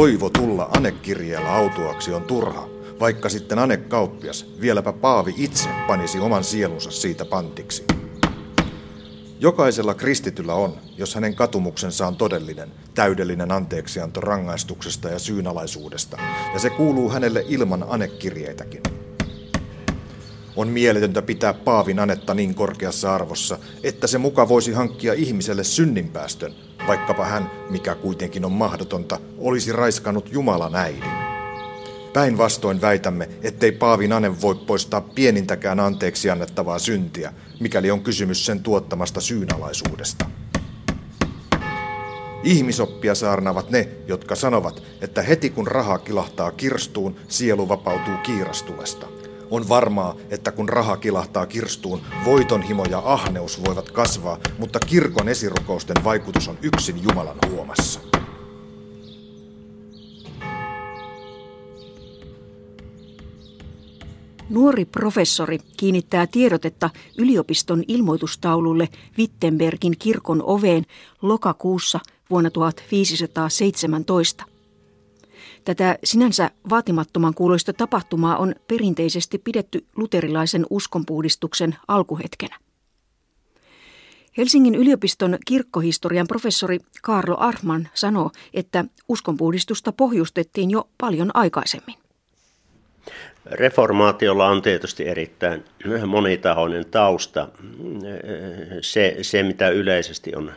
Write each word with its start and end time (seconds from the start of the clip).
Toivo 0.00 0.30
tulla 0.30 0.68
anekirjeellä 0.76 1.54
autuaksi 1.54 2.12
on 2.12 2.22
turha, 2.22 2.68
vaikka 3.00 3.28
sitten 3.28 3.58
anekauppias, 3.58 4.46
vieläpä 4.60 4.92
Paavi 4.92 5.34
itse 5.36 5.68
panisi 5.86 6.18
oman 6.18 6.44
sielunsa 6.44 6.90
siitä 6.90 7.24
pantiksi. 7.24 7.84
Jokaisella 9.40 9.94
kristityllä 9.94 10.54
on, 10.54 10.76
jos 10.96 11.14
hänen 11.14 11.34
katumuksensa 11.34 12.06
on 12.06 12.16
todellinen, 12.16 12.68
täydellinen 12.94 13.52
anteeksianto 13.52 14.20
rangaistuksesta 14.20 15.08
ja 15.08 15.18
syynalaisuudesta, 15.18 16.18
ja 16.52 16.58
se 16.58 16.70
kuuluu 16.70 17.10
hänelle 17.10 17.44
ilman 17.48 17.84
anekirjeitäkin. 17.88 18.82
On 20.56 20.68
mieletöntä 20.68 21.22
pitää 21.22 21.54
Paavin 21.54 21.98
anetta 21.98 22.34
niin 22.34 22.54
korkeassa 22.54 23.14
arvossa, 23.14 23.58
että 23.82 24.06
se 24.06 24.18
muka 24.18 24.48
voisi 24.48 24.72
hankkia 24.72 25.12
ihmiselle 25.12 25.64
synninpäästön, 25.64 26.54
vaikkapa 26.86 27.24
hän, 27.24 27.50
mikä 27.70 27.94
kuitenkin 27.94 28.44
on 28.44 28.52
mahdotonta, 28.52 29.18
olisi 29.38 29.72
raiskannut 29.72 30.32
Jumalan 30.32 30.74
äidin. 30.74 31.30
Päinvastoin 32.12 32.80
väitämme, 32.80 33.28
ettei 33.42 33.72
Paavin 33.72 34.12
ane 34.12 34.40
voi 34.40 34.54
poistaa 34.54 35.00
pienintäkään 35.00 35.80
anteeksi 35.80 36.30
annettavaa 36.30 36.78
syntiä, 36.78 37.32
mikäli 37.60 37.90
on 37.90 38.00
kysymys 38.00 38.46
sen 38.46 38.62
tuottamasta 38.62 39.20
syynalaisuudesta. 39.20 40.26
Ihmisoppia 42.44 43.14
saarnavat 43.14 43.70
ne, 43.70 43.88
jotka 44.06 44.34
sanovat, 44.34 44.82
että 45.00 45.22
heti 45.22 45.50
kun 45.50 45.66
raha 45.66 45.98
kilahtaa 45.98 46.52
kirstuun, 46.52 47.16
sielu 47.28 47.68
vapautuu 47.68 48.14
kiirastulesta. 48.22 49.06
On 49.50 49.68
varmaa, 49.68 50.16
että 50.30 50.52
kun 50.52 50.68
raha 50.68 50.96
kilahtaa 50.96 51.46
kirstuun, 51.46 52.00
voitonhimo 52.24 52.84
ja 52.90 53.02
ahneus 53.04 53.62
voivat 53.66 53.90
kasvaa, 53.90 54.38
mutta 54.58 54.78
kirkon 54.78 55.28
esirukousten 55.28 56.04
vaikutus 56.04 56.48
on 56.48 56.58
yksin 56.62 57.02
Jumalan 57.02 57.38
huomassa. 57.50 58.00
Nuori 64.48 64.84
professori 64.84 65.58
kiinnittää 65.76 66.26
tiedotetta 66.26 66.90
yliopiston 67.18 67.84
ilmoitustaululle 67.88 68.88
Wittenbergin 69.18 69.94
kirkon 69.98 70.42
oveen 70.42 70.84
lokakuussa 71.22 72.00
vuonna 72.30 72.50
1517. 72.50 74.49
Tätä 75.64 75.98
sinänsä 76.04 76.50
vaatimattoman 76.70 77.34
kuuloista 77.34 77.72
tapahtumaa 77.72 78.36
on 78.36 78.54
perinteisesti 78.68 79.38
pidetty 79.38 79.86
luterilaisen 79.96 80.66
uskonpuhdistuksen 80.70 81.76
alkuhetkenä. 81.88 82.58
Helsingin 84.36 84.74
yliopiston 84.74 85.38
kirkkohistorian 85.46 86.26
professori 86.26 86.78
Karlo 87.02 87.36
Arman 87.38 87.88
sanoo, 87.94 88.30
että 88.54 88.84
uskonpuhdistusta 89.08 89.92
pohjustettiin 89.92 90.70
jo 90.70 90.88
paljon 90.98 91.30
aikaisemmin. 91.34 91.99
Reformaatiolla 93.46 94.46
on 94.46 94.62
tietysti 94.62 95.08
erittäin 95.08 95.64
monitahoinen 96.06 96.84
tausta. 96.90 97.48
Se, 98.80 99.16
se, 99.22 99.42
mitä 99.42 99.68
yleisesti 99.68 100.34
on 100.36 100.52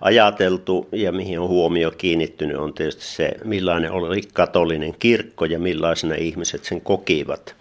ajateltu 0.00 0.88
ja 0.92 1.12
mihin 1.12 1.40
on 1.40 1.48
huomio 1.48 1.90
kiinnittynyt, 1.90 2.56
on 2.56 2.74
tietysti 2.74 3.04
se, 3.04 3.32
millainen 3.44 3.92
oli 3.92 4.20
katolinen 4.32 4.94
kirkko 4.98 5.44
ja 5.44 5.58
millaisena 5.58 6.14
ihmiset 6.14 6.64
sen 6.64 6.80
kokivat. 6.80 7.56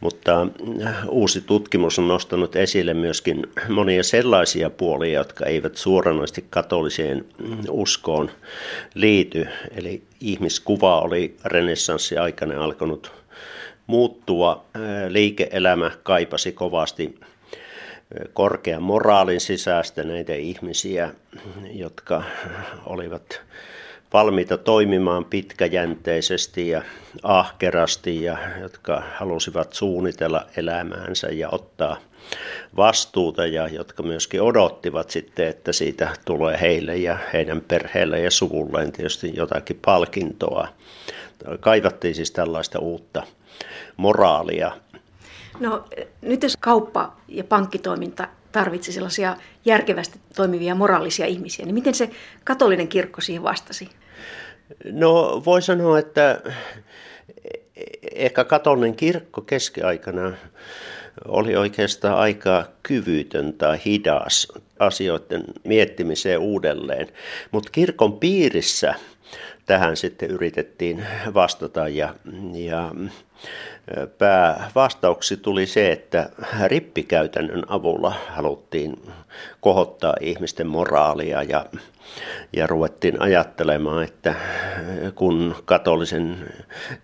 Mutta 0.00 0.46
uusi 1.08 1.40
tutkimus 1.40 1.98
on 1.98 2.08
nostanut 2.08 2.56
esille 2.56 2.94
myöskin 2.94 3.46
monia 3.68 4.02
sellaisia 4.02 4.70
puolia, 4.70 5.18
jotka 5.18 5.46
eivät 5.46 5.76
suoranaisesti 5.76 6.44
katoliseen 6.50 7.24
uskoon 7.70 8.30
liity. 8.94 9.46
Eli 9.76 10.02
ihmiskuva 10.20 11.00
oli 11.00 11.36
renessanssiaikana 11.44 12.64
alkanut 12.64 13.23
muuttua. 13.86 14.64
Liike-elämä 15.08 15.90
kaipasi 16.02 16.52
kovasti 16.52 17.20
korkean 18.32 18.82
moraalin 18.82 19.40
sisäistä 19.40 20.04
näitä 20.04 20.34
ihmisiä, 20.34 21.10
jotka 21.72 22.22
olivat 22.86 23.40
valmiita 24.12 24.58
toimimaan 24.58 25.24
pitkäjänteisesti 25.24 26.68
ja 26.68 26.82
ahkerasti 27.22 28.22
ja 28.22 28.38
jotka 28.60 29.02
halusivat 29.14 29.72
suunnitella 29.72 30.46
elämäänsä 30.56 31.26
ja 31.26 31.48
ottaa 31.52 31.96
vastuuta 32.76 33.46
ja 33.46 33.68
jotka 33.68 34.02
myöskin 34.02 34.42
odottivat 34.42 35.10
sitten, 35.10 35.48
että 35.48 35.72
siitä 35.72 36.10
tulee 36.24 36.60
heille 36.60 36.96
ja 36.96 37.18
heidän 37.32 37.60
perheelle 37.60 38.20
ja 38.20 38.30
suvulleen 38.30 38.92
tietysti 38.92 39.32
jotakin 39.36 39.78
palkintoa. 39.84 40.68
Kaivattiin 41.60 42.14
siis 42.14 42.30
tällaista 42.30 42.78
uutta 42.78 43.22
moraalia. 43.96 44.72
No 45.60 45.84
nyt 46.22 46.42
jos 46.42 46.56
kauppa 46.56 47.16
ja 47.28 47.44
pankkitoiminta 47.44 48.28
tarvitsi 48.52 48.92
sellaisia 48.92 49.36
järkevästi 49.64 50.20
toimivia 50.36 50.74
moraalisia 50.74 51.26
ihmisiä, 51.26 51.64
niin 51.64 51.74
miten 51.74 51.94
se 51.94 52.10
katolinen 52.44 52.88
kirkko 52.88 53.20
siihen 53.20 53.42
vastasi? 53.42 53.88
No 54.92 55.42
voi 55.44 55.62
sanoa, 55.62 55.98
että 55.98 56.40
ehkä 58.14 58.44
katolinen 58.44 58.96
kirkko 58.96 59.40
keskiaikana 59.40 60.32
oli 61.28 61.56
oikeastaan 61.56 62.18
aika 62.18 62.64
kyvytön 62.82 63.52
tai 63.52 63.78
hidas 63.84 64.48
asioiden 64.78 65.44
miettimiseen 65.64 66.38
uudelleen. 66.38 67.08
Mutta 67.50 67.70
kirkon 67.72 68.18
piirissä 68.18 68.94
tähän 69.66 69.96
sitten 69.96 70.30
yritettiin 70.30 71.06
vastata 71.34 71.88
ja, 71.88 72.14
ja 72.52 72.90
päävastauksi 74.18 75.36
tuli 75.36 75.66
se, 75.66 75.92
että 75.92 76.30
rippikäytännön 76.66 77.62
avulla 77.68 78.12
haluttiin 78.28 79.12
kohottaa 79.60 80.14
ihmisten 80.20 80.66
moraalia 80.66 81.42
ja, 81.42 81.66
ja 82.52 82.66
ruvettiin 82.66 83.22
ajattelemaan, 83.22 84.04
että 84.04 84.34
kun 85.14 85.56
katolisen 85.64 86.52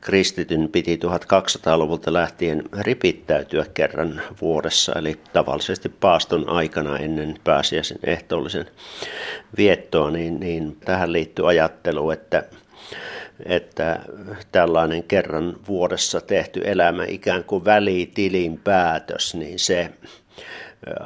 kristityn 0.01 0.69
piti 0.69 0.97
1200-luvulta 0.97 2.12
lähtien 2.12 2.62
ripittäytyä 2.81 3.67
kerran 3.75 4.22
vuodessa, 4.41 4.93
eli 4.93 5.21
tavallisesti 5.33 5.89
paaston 5.89 6.49
aikana 6.49 6.99
ennen 6.99 7.34
pääsiäisen 7.45 7.99
ehtoollisen 8.05 8.67
viettoa, 9.57 10.11
niin, 10.11 10.41
niin 10.41 10.77
tähän 10.84 11.12
liittyy 11.12 11.49
ajattelu, 11.49 12.11
että 12.11 12.45
että 13.45 14.01
tällainen 14.53 15.03
kerran 15.03 15.56
vuodessa 15.69 16.21
tehty 16.21 16.61
elämä 16.65 17.05
ikään 17.09 17.45
kuin 17.45 17.65
välitilin 17.65 18.61
päätös, 18.65 19.34
niin 19.34 19.59
se 19.59 19.91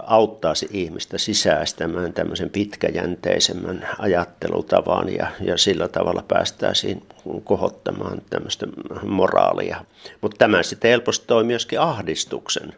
auttaisi 0.06 0.68
ihmistä 0.70 1.18
sisäistämään 1.18 2.12
tämmöisen 2.12 2.50
pitkäjänteisemmän 2.50 3.88
ajattelutavan 3.98 5.14
ja, 5.14 5.26
ja 5.40 5.58
sillä 5.58 5.88
tavalla 5.88 6.24
päästäisiin 6.28 7.02
kohottamaan 7.44 8.22
tämmöistä 8.30 8.66
moraalia. 9.02 9.84
Mutta 10.20 10.36
tämä 10.38 10.62
sitten 10.62 10.90
helposti 10.90 11.26
toi 11.26 11.44
myöskin 11.44 11.80
ahdistuksen. 11.80 12.72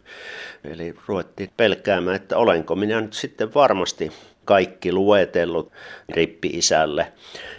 Eli 0.64 0.94
ruvettiin 1.06 1.50
pelkäämään, 1.56 2.16
että 2.16 2.36
olenko 2.36 2.76
minä 2.76 3.00
nyt 3.00 3.12
sitten 3.12 3.54
varmasti 3.54 4.12
kaikki 4.46 4.92
luetellut 4.92 5.72
rippi-isälle. 6.08 7.12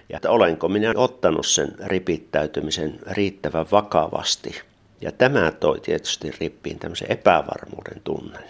Ja 0.10 0.16
että 0.16 0.32
olenko 0.32 0.70
minä 0.70 0.92
ottanut 0.96 1.46
sen 1.46 1.76
ripittäytymisen 1.86 3.00
riittävän 3.12 3.66
vakavasti. 3.72 4.62
Ja 5.02 5.12
tämä 5.12 5.52
toi 5.52 5.80
tietysti 5.80 6.32
rippiin 6.40 6.80
tämmöisen 6.80 7.12
epävarmuuden 7.12 8.02
tunnen. 8.04 8.44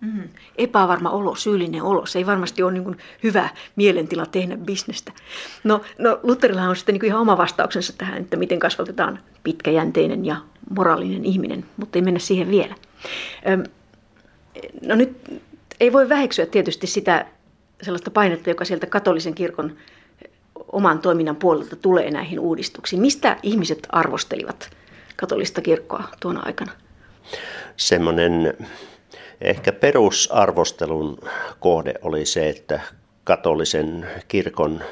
Mm, 0.00 0.28
epävarma 0.58 1.10
olo, 1.10 1.34
syyllinen 1.34 1.82
olo, 1.82 2.06
se 2.06 2.18
ei 2.18 2.26
varmasti 2.26 2.62
ole 2.62 2.72
niin 2.72 2.96
hyvä 3.22 3.48
mielentila 3.76 4.26
tehdä 4.26 4.56
bisnestä. 4.56 5.12
No, 5.64 5.80
no 5.98 6.20
Lutherilla 6.22 6.62
on 6.62 6.76
sitten 6.76 6.92
niin 6.92 7.04
ihan 7.04 7.20
oma 7.20 7.36
vastauksensa 7.36 7.92
tähän, 7.98 8.22
että 8.22 8.36
miten 8.36 8.58
kasvatetaan 8.58 9.18
pitkäjänteinen 9.42 10.24
ja 10.24 10.36
moraalinen 10.76 11.24
ihminen, 11.24 11.64
mutta 11.76 11.98
ei 11.98 12.02
mennä 12.02 12.20
siihen 12.20 12.50
vielä. 12.50 12.74
No 14.86 14.94
nyt 14.94 15.42
ei 15.80 15.92
voi 15.92 16.08
väheksyä 16.08 16.46
tietysti 16.46 16.86
sitä 16.86 17.26
sellaista 17.82 18.10
painetta, 18.10 18.50
joka 18.50 18.64
sieltä 18.64 18.86
katolisen 18.86 19.34
kirkon 19.34 19.76
oman 20.72 20.98
toiminnan 20.98 21.36
puolelta 21.36 21.76
tulee 21.76 22.10
näihin 22.10 22.40
uudistuksiin. 22.40 23.02
Mistä 23.02 23.36
ihmiset 23.42 23.86
arvostelivat 23.88 24.70
katolista 25.16 25.60
kirkkoa 25.60 26.04
tuona 26.20 26.42
aikana? 26.44 26.72
Semmoinen 27.76 28.54
ehkä 29.40 29.72
perusarvostelun 29.72 31.18
kohde 31.60 31.94
oli 32.02 32.26
se, 32.26 32.48
että 32.48 32.80
katolisen 33.24 34.06
kirkon 34.28 34.82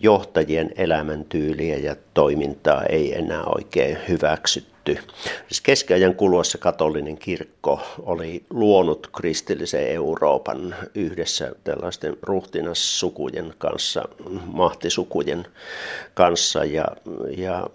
johtajien 0.00 0.70
elämäntyyliä 0.76 1.76
ja 1.76 1.96
toimintaa 2.14 2.82
ei 2.82 3.18
enää 3.18 3.42
oikein 3.44 3.98
hyväksytty 4.08 4.71
hylätty. 4.88 5.14
Siis 5.48 5.60
keskiajan 5.60 6.14
kuluessa 6.14 6.58
katolinen 6.58 7.18
kirkko 7.18 7.80
oli 8.02 8.44
luonut 8.50 9.08
kristillisen 9.16 9.88
Euroopan 9.88 10.74
yhdessä 10.94 11.52
tällaisten 11.64 12.16
ruhtinassukujen 12.22 13.54
kanssa, 13.58 14.08
mahtisukujen 14.44 15.46
kanssa 16.14 16.64
ja, 16.64 16.84
ja 17.36 17.66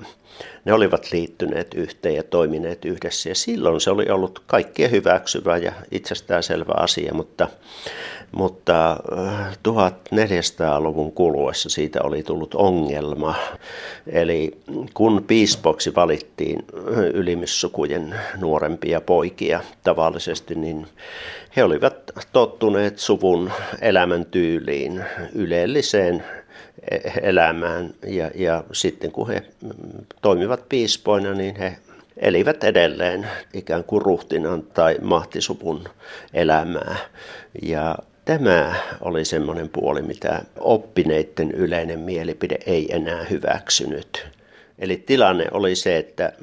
ne 0.65 0.74
olivat 0.74 1.12
liittyneet 1.12 1.74
yhteen 1.74 2.15
ja 2.15 2.24
toimineet 2.24 2.86
yhdessä 2.86 3.30
ja 3.30 3.36
silloin 3.36 3.81
se 3.81 3.92
oli 3.92 4.10
ollut 4.10 4.44
kaikkien 4.48 4.92
hyväksyvä 4.92 5.57
ja 5.57 5.71
itsestäänselvä 5.92 6.74
asia, 6.75 7.13
mutta 7.13 7.48
mutta 8.31 8.97
1400-luvun 9.69 11.07
äh, 11.07 11.13
kuluessa 11.15 11.69
siitä 11.69 12.00
oli 12.03 12.24
tullut 12.24 12.56
ongelma. 12.56 13.35
Eli 14.07 14.57
kun 14.94 15.24
piispoksi 15.27 15.95
valittiin 15.95 16.65
ylimyssukujen 17.13 18.15
nuorempia 18.38 19.01
poikia 19.01 19.62
tavallisesti, 19.83 20.56
niin 20.56 20.88
he 21.56 21.63
olivat 21.63 22.12
tottuneet 22.33 23.00
suvun 23.00 23.51
elämäntyyliin, 23.81 25.03
ylelliseen 25.33 26.24
elämään. 27.21 27.94
Ja, 28.07 28.31
ja 28.35 28.63
sitten 28.71 29.12
kun 29.12 29.27
he 29.27 29.44
toimivat 30.21 30.69
piispoina, 30.69 31.33
niin 31.33 31.56
he 31.56 31.77
elivät 32.18 32.63
edelleen 32.63 33.27
ikään 33.53 33.83
kuin 33.83 34.01
ruhtinan 34.01 34.63
tai 34.63 34.97
mahtisuvun 35.01 35.83
elämää. 36.33 36.95
Ja 37.62 37.95
Tämä 38.27 38.75
oli 39.01 39.25
semmoinen 39.25 39.69
puoli, 39.69 40.01
mitä 40.01 40.41
oppineiden 40.59 41.51
yleinen 41.51 42.00
mielipide 42.00 42.57
ei 42.65 42.95
enää 42.95 43.24
hyväksynyt. 43.24 44.27
Eli 44.79 44.97
tilanne 44.97 45.45
oli 45.51 45.75
se, 45.75 45.97
että 45.97 46.33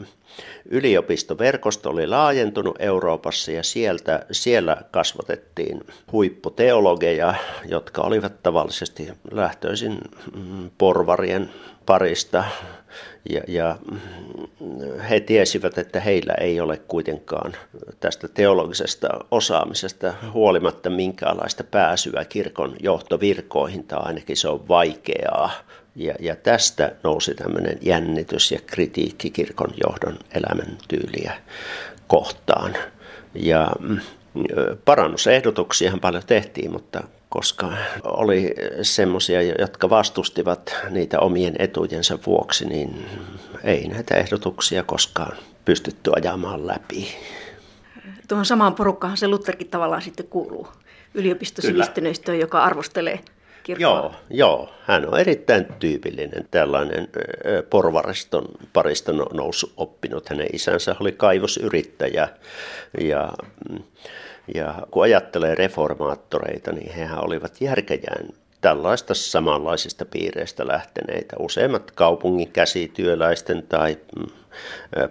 yliopistoverkosto 0.69 1.90
oli 1.90 2.06
laajentunut 2.06 2.76
Euroopassa 2.78 3.52
ja 3.52 3.62
sieltä, 3.62 4.26
siellä 4.31 4.76
kasvatettiin 4.90 5.81
huipputeologeja, 6.12 7.34
jotka 7.69 8.02
olivat 8.02 8.42
tavallisesti 8.42 9.08
lähtöisin 9.32 9.98
mm, 10.36 10.70
porvarien 10.78 11.50
parista 11.86 12.44
ja, 13.31 13.41
ja 13.49 13.79
he 15.11 15.20
tiesivät, 15.20 15.79
että 15.79 16.00
heillä 16.00 16.35
ei 16.35 16.61
ole 16.61 16.76
kuitenkaan 16.76 17.56
tästä 18.00 18.29
teologisesta 18.29 19.08
osaamisesta 19.31 20.14
huolimatta 20.32 20.91
minkäänlaista 20.91 21.64
pääsyä 21.64 22.25
kirkon 22.25 22.76
johtovirkoihin, 22.81 23.85
tai 23.85 23.99
ainakin 24.02 24.37
se 24.37 24.49
on 24.49 24.69
vaikeaa. 24.69 25.50
Ja, 25.96 26.14
ja 26.20 26.37
tästä 26.37 26.93
nousi 27.02 27.35
tämmöinen 27.35 27.79
jännitys 27.81 28.52
ja 28.52 28.58
kritiikki 28.67 29.31
kirkon 29.31 29.75
johdon 29.87 30.19
elämäntyyliä 30.35 31.32
kohtaan. 32.06 32.76
Ja 33.35 33.73
mm, 33.81 34.00
parannusehdotuksia 34.85 35.99
paljon 36.00 36.23
tehtiin, 36.26 36.73
mutta 36.73 37.02
koska 37.34 37.72
oli 38.04 38.54
semmoisia, 38.82 39.42
jotka 39.42 39.90
vastustivat 39.90 40.76
niitä 40.90 41.20
omien 41.20 41.54
etujensa 41.58 42.19
vuoksi, 42.26 42.64
niin 42.64 43.06
ei 43.64 43.88
näitä 43.88 44.14
ehdotuksia 44.16 44.82
koskaan 44.82 45.36
pystytty 45.64 46.10
ajamaan 46.16 46.66
läpi. 46.66 47.08
Tuohon 48.28 48.46
samaan 48.46 48.75
porukkaan 48.75 49.16
se 49.16 49.28
Lutherkin 49.28 49.69
tavallaan 49.69 50.02
sitten 50.02 50.26
kuuluu 50.26 50.69
yliopistosivistyneistöön, 51.14 52.38
joka 52.38 52.62
arvostelee 52.64 53.20
kirkkoa. 53.62 53.88
Joo, 53.88 54.14
joo, 54.31 54.70
hän 54.82 55.08
on 55.08 55.20
erittäin 55.20 55.66
tyypillinen 55.78 56.48
tällainen 56.50 57.08
porvariston 57.70 58.48
parista 58.72 59.12
noussut 59.12 59.72
oppinut. 59.76 60.28
Hänen 60.28 60.48
isänsä 60.52 60.96
oli 61.00 61.12
kaivosyrittäjä 61.12 62.28
ja 63.00 63.32
mm, 63.70 63.82
ja 64.55 64.75
kun 64.91 65.02
ajattelee 65.02 65.55
reformaattoreita, 65.55 66.73
niin 66.73 66.93
hehän 66.93 67.25
olivat 67.25 67.61
järkejään 67.61 68.29
tällaista 68.61 69.14
samanlaisista 69.14 70.05
piireistä 70.05 70.67
lähteneitä. 70.67 71.37
Useimmat 71.38 71.91
kaupungin 71.91 72.52
käsityöläisten 72.52 73.62
tai 73.69 73.99
mm, 74.19 74.26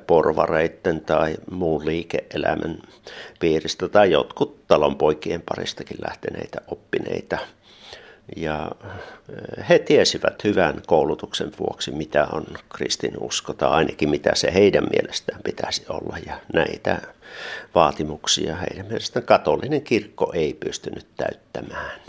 porvareiden 0.07 1.01
tai 1.01 1.37
muun 1.51 1.85
liike-elämän 1.85 2.77
piiristä 3.39 3.89
tai 3.89 4.11
jotkut 4.11 4.67
talonpoikien 4.67 5.41
paristakin 5.41 5.97
lähteneitä 6.07 6.61
oppineita. 6.67 7.37
Ja 8.35 8.71
he 9.69 9.79
tiesivät 9.79 10.43
hyvän 10.43 10.81
koulutuksen 10.87 11.51
vuoksi, 11.59 11.91
mitä 11.91 12.27
on 12.31 12.45
kristinusko, 12.69 13.53
tai 13.53 13.69
ainakin 13.69 14.09
mitä 14.09 14.31
se 14.35 14.53
heidän 14.53 14.87
mielestään 14.91 15.41
pitäisi 15.43 15.85
olla. 15.89 16.17
Ja 16.25 16.39
näitä 16.53 17.01
vaatimuksia 17.75 18.55
heidän 18.55 18.85
mielestään 18.85 19.25
katolinen 19.25 19.81
kirkko 19.81 20.31
ei 20.33 20.53
pystynyt 20.53 21.07
täyttämään. 21.17 22.01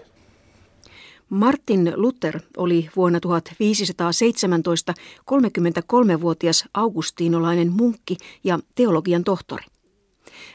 Martin 1.29 1.93
Luther 1.97 2.41
oli 2.57 2.91
vuonna 2.97 3.21
1517 3.21 4.95
33-vuotias 5.31 6.65
augustinolainen 6.75 7.73
munkki 7.73 8.17
ja 8.45 8.59
teologian 8.75 9.25
tohtori. 9.25 9.65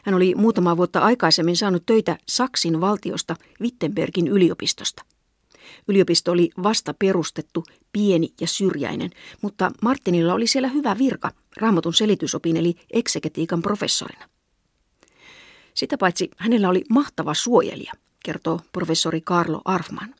Hän 0.03 0.15
oli 0.15 0.35
muutama 0.35 0.77
vuotta 0.77 0.99
aikaisemmin 0.99 1.57
saanut 1.57 1.85
töitä 1.85 2.17
Saksin 2.27 2.81
valtiosta 2.81 3.35
Wittenbergin 3.61 4.27
yliopistosta. 4.27 5.03
Yliopisto 5.89 6.31
oli 6.31 6.49
vasta 6.63 6.93
perustettu, 6.93 7.63
pieni 7.91 8.33
ja 8.41 8.47
syrjäinen, 8.47 9.09
mutta 9.41 9.71
Martinilla 9.81 10.33
oli 10.33 10.47
siellä 10.47 10.67
hyvä 10.67 10.97
virka, 10.97 11.31
raamatun 11.57 11.93
selitysopin 11.93 12.57
eli 12.57 12.75
eksegetiikan 12.93 13.61
professorina. 13.61 14.29
Sitä 15.73 15.97
paitsi 15.97 16.29
hänellä 16.37 16.69
oli 16.69 16.83
mahtava 16.89 17.33
suojelija, 17.33 17.93
kertoo 18.23 18.59
professori 18.71 19.21
Carlo 19.21 19.61
Arfman. 19.65 20.15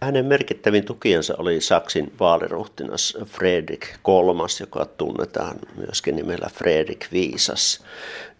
Hänen 0.00 0.26
merkittävin 0.26 0.84
tukiensa 0.84 1.34
oli 1.38 1.60
Saksin 1.60 2.12
vaaliruhtinas 2.20 3.18
Fredrik 3.24 3.86
III, 3.86 4.60
joka 4.60 4.84
tunnetaan 4.84 5.56
myöskin 5.76 6.16
nimellä 6.16 6.50
Fredrik 6.54 7.06
Viisas. 7.12 7.84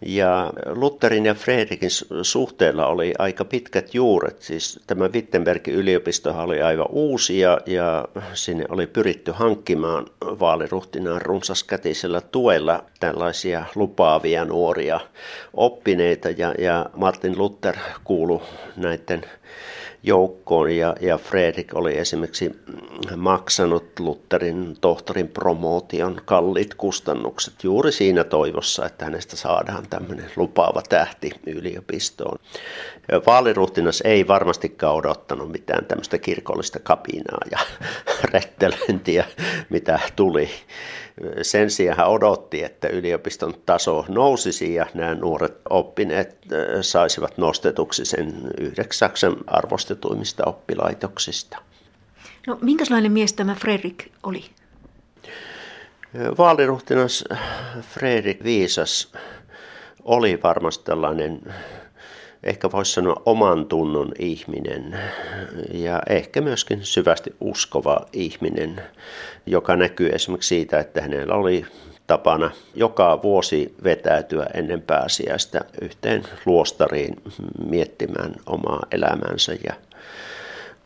Ja 0.01 0.53
Lutherin 0.65 1.25
ja 1.25 1.33
Fredrikin 1.33 1.89
suhteella 2.21 2.87
oli 2.87 3.13
aika 3.19 3.45
pitkät 3.45 3.93
juuret. 3.93 4.41
Siis 4.41 4.79
tämä 4.87 5.07
Wittenbergin 5.07 5.73
yliopisto 5.73 6.35
oli 6.37 6.61
aivan 6.61 6.87
uusi 6.89 7.39
ja, 7.39 7.59
ja 7.65 8.07
sinne 8.33 8.65
oli 8.69 8.87
pyritty 8.87 9.31
hankkimaan 9.31 10.05
vaaliruhtinaan 10.21 11.21
runsaskätisellä 11.21 12.21
tuella 12.21 12.83
tällaisia 12.99 13.65
lupaavia 13.75 14.45
nuoria 14.45 14.99
oppineita. 15.53 16.29
Ja, 16.29 16.53
ja 16.57 16.85
Martin 16.95 17.37
Luther 17.37 17.75
kuului 18.03 18.41
näiden 18.75 19.21
joukkoon 20.05 20.71
ja, 20.71 20.95
ja 21.01 21.17
Fredrik 21.17 21.75
oli 21.75 21.97
esimerkiksi 21.97 22.51
maksanut 23.15 23.99
Lutherin 23.99 24.77
tohtorin 24.81 25.27
promootion 25.27 26.21
kalliit 26.25 26.73
kustannukset 26.73 27.63
juuri 27.63 27.91
siinä 27.91 28.23
toivossa, 28.23 28.85
että 28.85 29.05
hänestä 29.05 29.35
saadaan 29.35 29.87
tämmöinen 29.89 30.31
lupaava 30.35 30.81
tähti 30.89 31.31
yliopistoon. 31.45 32.39
Vaaliruhtinas 33.25 34.01
ei 34.05 34.27
varmastikaan 34.27 34.95
odottanut 34.95 35.51
mitään 35.51 35.85
tämmöistä 35.85 36.17
kirkollista 36.17 36.79
kapinaa 36.79 37.41
ja 37.51 37.59
rettelöintiä, 38.33 39.25
mitä 39.69 39.99
tuli. 40.15 40.49
Sen 41.41 41.71
sijaan 41.71 41.97
hän 41.97 42.07
odotti, 42.07 42.63
että 42.63 42.87
yliopiston 42.87 43.53
taso 43.65 44.05
nousisi 44.07 44.73
ja 44.73 44.85
nämä 44.93 45.15
nuoret 45.15 45.57
oppineet 45.69 46.37
saisivat 46.81 47.37
nostetuksi 47.37 48.05
sen 48.05 48.33
yhdeksi 48.59 48.99
Saksan 48.99 49.35
arvostetuimmista 49.47 50.43
oppilaitoksista. 50.45 51.57
No 52.47 52.57
minkälainen 52.61 53.11
mies 53.11 53.33
tämä 53.33 53.55
Fredrik 53.55 54.07
oli? 54.23 54.45
Vaaliruhtinas 56.37 57.23
Fredrik 57.81 58.43
Viisas 58.43 59.13
oli 60.03 60.39
varmasti 60.43 60.85
tällainen 60.85 61.41
ehkä 62.45 62.71
voisi 62.71 62.91
sanoa 62.91 63.21
oman 63.25 63.65
tunnon 63.65 64.11
ihminen 64.19 64.99
ja 65.73 66.01
ehkä 66.09 66.41
myöskin 66.41 66.85
syvästi 66.85 67.35
uskova 67.41 68.05
ihminen, 68.13 68.81
joka 69.45 69.75
näkyy 69.75 70.09
esimerkiksi 70.09 70.47
siitä, 70.47 70.79
että 70.79 71.01
hänellä 71.01 71.35
oli 71.35 71.65
tapana 72.07 72.51
joka 72.75 73.21
vuosi 73.23 73.75
vetäytyä 73.83 74.45
ennen 74.53 74.81
pääsiäistä 74.81 75.61
yhteen 75.81 76.23
luostariin 76.45 77.15
miettimään 77.69 78.35
omaa 78.45 78.85
elämänsä 78.91 79.53
ja 79.63 79.73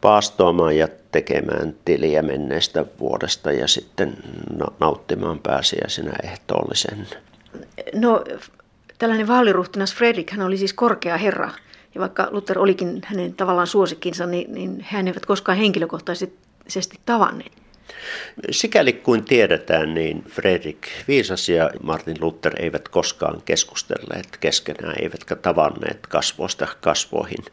paastoamaan 0.01 0.77
ja 0.77 0.87
tekemään 1.11 1.75
tiliä 1.85 2.21
menneestä 2.21 2.85
vuodesta 2.99 3.51
ja 3.51 3.67
sitten 3.67 4.17
nauttimaan 4.79 5.39
pääsiäisenä 5.39 6.13
ehtoollisen. 6.23 7.07
No 7.93 8.23
Tällainen 8.99 9.27
vaaliruhtinas 9.27 9.95
Fredrik, 9.95 10.31
hän 10.31 10.41
oli 10.41 10.57
siis 10.57 10.73
korkea 10.73 11.17
herra. 11.17 11.51
Ja 11.95 12.01
vaikka 12.01 12.27
Luther 12.31 12.59
olikin 12.59 13.01
hänen 13.05 13.33
tavallaan 13.33 13.67
suosikkinsa, 13.67 14.25
niin, 14.25 14.53
niin 14.53 14.85
hän 14.89 15.07
eivät 15.07 15.25
koskaan 15.25 15.57
henkilökohtaisesti 15.57 16.99
tavanneet. 17.05 17.51
Sikäli 18.51 18.93
kuin 18.93 19.25
tiedetään, 19.25 19.93
niin 19.93 20.23
Fredrik 20.23 20.87
Viisas 21.07 21.49
ja 21.49 21.69
Martin 21.83 22.17
Luther 22.21 22.53
eivät 22.61 22.89
koskaan 22.89 23.41
keskustelleet 23.45 24.37
keskenään, 24.39 24.95
eivätkä 25.01 25.35
tavanneet 25.35 26.07
kasvoista 26.07 26.67
kasvoihin. 26.81 27.45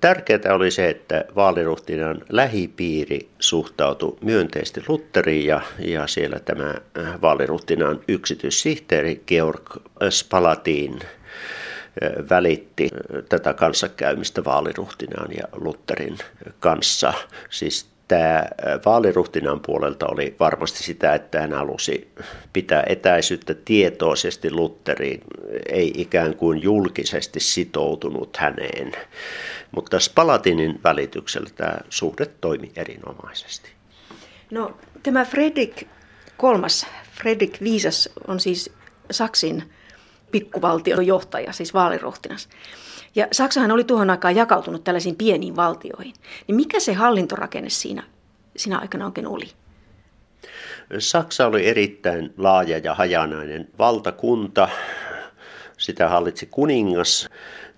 Tärkeää 0.00 0.54
oli 0.54 0.70
se, 0.70 0.88
että 0.88 1.24
vaaliruhtinan 1.36 2.22
lähipiiri 2.28 3.28
suhtautui 3.38 4.16
myönteisesti 4.20 4.82
Lutheriin 4.88 5.46
ja, 5.46 5.60
ja 5.78 6.06
siellä 6.06 6.40
tämä 6.40 6.74
vaaliruhtinan 7.22 8.00
yksityissihteeri 8.08 9.22
Georg 9.26 9.70
Spalatin 10.10 10.98
välitti 12.30 12.90
tätä 13.28 13.54
kanssakäymistä 13.54 14.44
vaaliruhtinaan 14.44 15.30
ja 15.36 15.48
Lutherin 15.52 16.18
kanssa. 16.60 17.12
Siis 17.50 17.93
tämä 18.14 18.44
vaaliruhtinaan 18.84 19.60
puolelta 19.60 20.06
oli 20.06 20.36
varmasti 20.40 20.82
sitä, 20.82 21.14
että 21.14 21.40
hän 21.40 21.52
halusi 21.52 22.08
pitää 22.52 22.82
etäisyyttä 22.86 23.54
tietoisesti 23.64 24.50
Lutteriin, 24.50 25.20
ei 25.68 25.92
ikään 25.96 26.36
kuin 26.36 26.62
julkisesti 26.62 27.40
sitoutunut 27.40 28.36
häneen. 28.36 28.92
Mutta 29.70 30.00
Spalatinin 30.00 30.80
välityksellä 30.84 31.50
tämä 31.56 31.78
suhde 31.88 32.26
toimi 32.26 32.72
erinomaisesti. 32.76 33.70
No 34.50 34.76
tämä 35.02 35.24
Fredrik 35.24 35.82
kolmas, 36.36 36.86
Fredrik 37.12 37.60
Viisas 37.62 38.08
on 38.28 38.40
siis 38.40 38.72
Saksin 39.10 39.72
pikkuvaltion 40.30 41.06
johtaja, 41.06 41.52
siis 41.52 41.74
vaaliruhtinas. 41.74 42.48
Ja 43.14 43.28
Saksahan 43.32 43.70
oli 43.70 43.84
tuohon 43.84 44.10
aikaan 44.10 44.36
jakautunut 44.36 44.84
tällaisiin 44.84 45.16
pieniin 45.16 45.56
valtioihin. 45.56 46.14
Niin 46.46 46.56
mikä 46.56 46.80
se 46.80 46.92
hallintorakenne 46.92 47.70
siinä, 47.70 48.02
siinä 48.56 48.78
aikana 48.78 49.06
oikein 49.06 49.26
oli? 49.26 49.46
Saksa 50.98 51.46
oli 51.46 51.66
erittäin 51.66 52.34
laaja 52.36 52.78
ja 52.78 52.94
hajanainen 52.94 53.68
valtakunta. 53.78 54.68
Sitä 55.78 56.08
hallitsi 56.08 56.48
kuningas, 56.50 57.28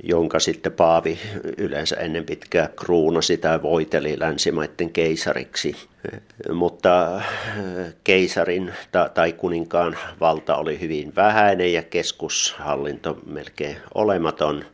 jonka 0.02 0.40
sitten 0.40 0.72
Paavi 0.72 1.18
yleensä 1.58 1.96
ennen 1.96 2.24
pitkää 2.24 2.68
kruuna 2.76 3.22
sitä 3.22 3.62
voiteli 3.62 4.18
länsimaiden 4.18 4.90
keisariksi. 4.90 5.76
Mutta 6.52 7.22
keisarin 8.04 8.72
tai 9.14 9.32
kuninkaan 9.32 9.98
valta 10.20 10.56
oli 10.56 10.80
hyvin 10.80 11.14
vähäinen 11.16 11.72
ja 11.72 11.82
keskushallinto 11.82 13.18
melkein 13.26 13.76
olematon 13.94 14.64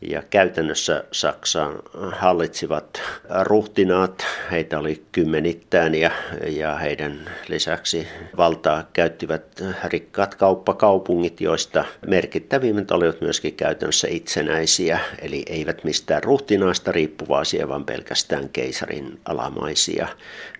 ja 0.00 0.22
käytännössä 0.30 1.04
Saksan 1.12 1.78
hallitsivat 2.12 3.02
ruhtinaat, 3.42 4.26
heitä 4.50 4.78
oli 4.78 5.02
kymmenittäin 5.12 5.94
ja, 5.94 6.10
ja 6.46 6.76
heidän 6.76 7.30
lisäksi 7.48 8.08
valtaa 8.36 8.84
käyttivät 8.92 9.62
rikkaat 9.84 10.34
kauppakaupungit, 10.34 11.40
joista 11.40 11.84
merkittävimmät 12.06 12.90
olivat 12.90 13.20
myöskin 13.20 13.54
käytännössä 13.54 14.08
itsenäisiä, 14.10 15.00
eli 15.18 15.42
eivät 15.46 15.84
mistään 15.84 16.22
ruhtinaasta 16.22 16.92
riippuvaisia, 16.92 17.68
vaan 17.68 17.84
pelkästään 17.84 18.48
keisarin 18.48 19.20
alamaisia. 19.24 20.08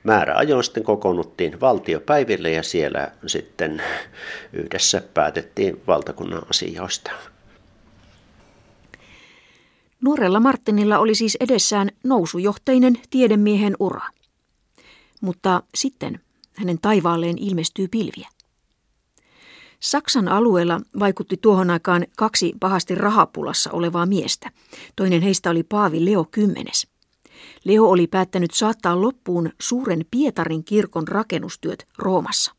Määräajoin 0.05 0.64
sitten 0.64 0.85
kokoonnuttiin 0.85 1.61
valtiopäiville 1.61 2.50
ja 2.50 2.62
siellä 2.62 3.11
sitten 3.26 3.83
yhdessä 4.52 5.02
päätettiin 5.14 5.83
valtakunnan 5.87 6.43
asioista. 6.50 7.11
Nuorella 10.07 10.41
Martinilla 10.41 10.99
oli 10.99 11.15
siis 11.15 11.37
edessään 11.41 11.91
nousujohteinen 12.05 12.99
tiedemiehen 13.11 13.77
ura. 13.81 14.01
Mutta 15.21 15.63
sitten 15.75 16.21
hänen 16.57 16.79
taivaalleen 16.83 17.39
ilmestyy 17.39 17.89
pilviä. 17.89 18.29
Saksan 19.81 20.29
alueella 20.29 20.81
vaikutti 20.99 21.37
tuohon 21.37 21.71
aikaan 21.71 22.07
kaksi 22.17 22.53
pahasti 22.61 22.95
rahapulassa 22.95 23.71
olevaa 23.71 24.07
miestä. 24.07 24.51
Toinen 24.97 25.23
heistä 25.23 25.51
oli 25.51 25.63
Paavi 25.63 26.05
Leo 26.05 26.25
Kymmenes. 26.31 26.87
Leo 27.65 27.85
oli 27.85 28.07
päättänyt 28.07 28.51
saattaa 28.51 29.01
loppuun 29.01 29.51
suuren 29.61 30.07
Pietarin 30.11 30.65
kirkon 30.65 31.09
rakennustyöt 31.09 31.89
Roomassa. 31.99 32.53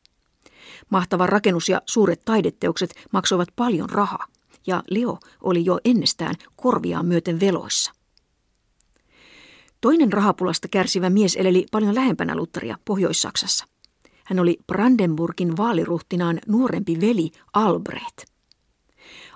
Mahtava 0.89 1.27
rakennus 1.27 1.69
ja 1.69 1.81
suuret 1.85 2.21
taideteokset 2.25 2.93
maksoivat 3.11 3.49
paljon 3.55 3.89
rahaa 3.89 4.25
ja 4.67 4.83
Leo 4.89 5.17
oli 5.43 5.65
jo 5.65 5.79
ennestään 5.85 6.35
korviaan 6.55 7.05
myöten 7.05 7.39
veloissa. 7.39 7.91
Toinen 9.81 10.13
rahapulasta 10.13 10.67
kärsivä 10.67 11.09
mies 11.09 11.35
eleli 11.35 11.65
paljon 11.71 11.95
lähempänä 11.95 12.35
Lutheria 12.35 12.77
Pohjois-Saksassa. 12.85 13.65
Hän 14.23 14.39
oli 14.39 14.57
Brandenburgin 14.67 15.57
vaaliruhtinaan 15.57 16.39
nuorempi 16.47 17.01
veli 17.01 17.31
Albrecht. 17.53 18.17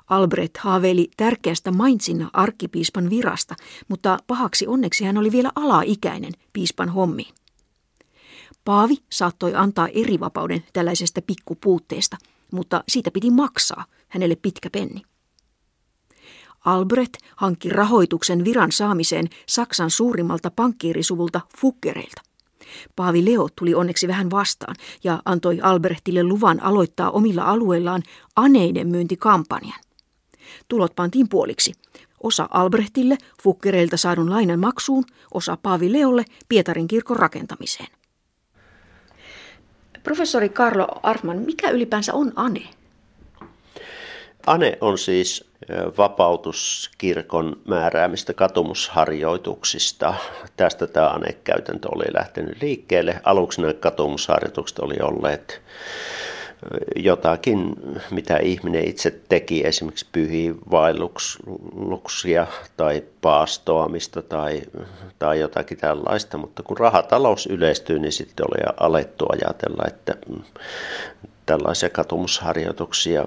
Albrecht 0.07 0.57
haaveili 0.57 1.11
tärkeästä 1.17 1.71
Mainzin 1.71 2.27
arkkipiispan 2.33 3.09
virasta, 3.09 3.55
mutta 3.87 4.17
pahaksi 4.27 4.67
onneksi 4.67 5.05
hän 5.05 5.17
oli 5.17 5.31
vielä 5.31 5.51
alaikäinen 5.55 6.31
piispan 6.53 6.89
hommiin. 6.89 7.33
Paavi 8.65 8.95
saattoi 9.11 9.55
antaa 9.55 9.87
erivapauden 9.87 10.63
tällaisesta 10.73 11.21
pikkupuutteesta, 11.21 12.17
mutta 12.51 12.83
siitä 12.89 13.11
piti 13.11 13.31
maksaa 13.31 13.85
hänelle 14.07 14.35
pitkä 14.35 14.69
penni. 14.69 15.01
Albrecht 16.65 17.13
hankki 17.35 17.69
rahoituksen 17.69 18.45
viran 18.45 18.71
saamiseen 18.71 19.27
Saksan 19.47 19.89
suurimmalta 19.89 20.51
pankkiirisuvulta 20.51 21.41
Fuggereilta. 21.57 22.21
Paavi 22.95 23.25
Leo 23.25 23.47
tuli 23.55 23.75
onneksi 23.75 24.07
vähän 24.07 24.31
vastaan 24.31 24.75
ja 25.03 25.21
antoi 25.25 25.59
Albrechtille 25.61 26.23
luvan 26.23 26.63
aloittaa 26.63 27.11
omilla 27.11 27.43
alueillaan 27.43 28.03
aneiden 28.35 28.87
myyntikampanjan. 28.87 29.79
Tulot 30.67 30.95
pantiin 30.95 31.29
puoliksi. 31.29 31.73
Osa 32.23 32.47
Albrechtille 32.51 33.17
Fuggereilta 33.43 33.97
saadun 33.97 34.29
lainan 34.29 34.59
maksuun, 34.59 35.03
osa 35.33 35.57
Paavi 35.63 35.91
Leolle 35.91 36.25
Pietarin 36.49 36.87
kirkon 36.87 37.17
rakentamiseen. 37.17 37.87
Professori 40.03 40.49
Karlo 40.49 40.87
Arfman, 41.03 41.37
mikä 41.37 41.69
ylipäänsä 41.69 42.13
on 42.13 42.33
ane? 42.35 42.69
Ane 44.47 44.77
on 44.81 44.97
siis 44.97 45.50
vapautuskirkon 45.97 47.57
määräämistä 47.67 48.33
katumusharjoituksista. 48.33 50.13
Tästä 50.57 50.87
tämä 50.87 51.09
anekäytäntö 51.09 51.87
oli 51.95 52.13
lähtenyt 52.13 52.61
liikkeelle. 52.61 53.21
Aluksi 53.23 53.61
nämä 53.61 53.73
katumusharjoitukset 53.73 54.79
oli 54.79 54.95
olleet 55.01 55.61
jotakin, 56.95 57.75
mitä 58.11 58.37
ihminen 58.37 58.89
itse 58.89 59.19
teki, 59.29 59.67
esimerkiksi 59.67 60.05
pyhiinvaelluksia 60.11 62.47
tai 62.77 63.03
paastoamista 63.21 64.21
tai, 64.21 64.61
tai 65.19 65.39
jotakin 65.39 65.77
tällaista, 65.77 66.37
mutta 66.37 66.63
kun 66.63 66.77
rahatalous 66.77 67.45
yleistyy, 67.45 67.99
niin 67.99 68.11
sitten 68.11 68.45
oli 68.49 68.63
alettu 68.77 69.25
ajatella, 69.31 69.83
että 69.87 70.15
tällaisia 71.51 71.89
katumusharjoituksia 71.89 73.23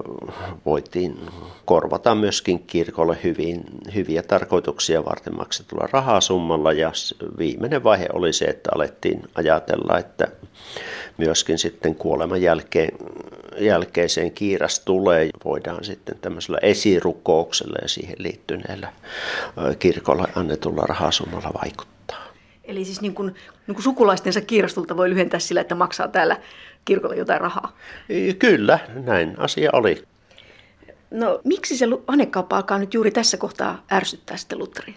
voitiin 0.64 1.18
korvata 1.64 2.14
myöskin 2.14 2.58
kirkolle 2.66 3.18
hyvin, 3.24 3.64
hyviä 3.94 4.22
tarkoituksia 4.22 5.04
varten 5.04 5.36
maksetulla 5.36 5.88
rahasummalla 5.92 6.72
ja 6.72 6.92
viimeinen 7.38 7.84
vaihe 7.84 8.06
oli 8.12 8.32
se, 8.32 8.44
että 8.44 8.70
alettiin 8.74 9.22
ajatella, 9.34 9.98
että 9.98 10.28
myöskin 11.18 11.58
sitten 11.58 11.94
kuoleman 11.94 12.42
jälkeen, 12.42 12.92
jälkeiseen 13.58 14.32
kiiras 14.32 14.80
tulee, 14.80 15.30
voidaan 15.44 15.84
sitten 15.84 16.18
tämmöisellä 16.20 16.58
esirukouksella 16.62 17.76
ja 17.82 17.88
siihen 17.88 18.16
liittyneellä 18.18 18.92
kirkolle 19.78 20.28
annetulla 20.34 20.82
rahasummalla 20.82 21.50
vaikuttaa. 21.62 22.24
Eli 22.64 22.84
siis 22.84 23.00
niin 23.00 23.14
kuin, 23.14 23.34
niin 23.66 23.74
kuin 23.74 23.82
sukulaistensa 23.82 24.40
kiirastulta 24.40 24.96
voi 24.96 25.10
lyhentää 25.10 25.40
sillä, 25.40 25.60
että 25.60 25.74
maksaa 25.74 26.08
täällä 26.08 26.36
kirkolle 26.84 27.16
jotain 27.16 27.40
rahaa. 27.40 27.76
Kyllä, 28.38 28.78
näin 28.94 29.34
asia 29.38 29.70
oli. 29.72 30.04
No 31.10 31.40
miksi 31.44 31.76
se 31.76 31.86
anekauppa 32.06 32.56
alkaa 32.56 32.78
nyt 32.78 32.94
juuri 32.94 33.10
tässä 33.10 33.36
kohtaa 33.36 33.84
ärsyttää 33.92 34.36
sitten 34.36 34.58
Lutheria? 34.58 34.94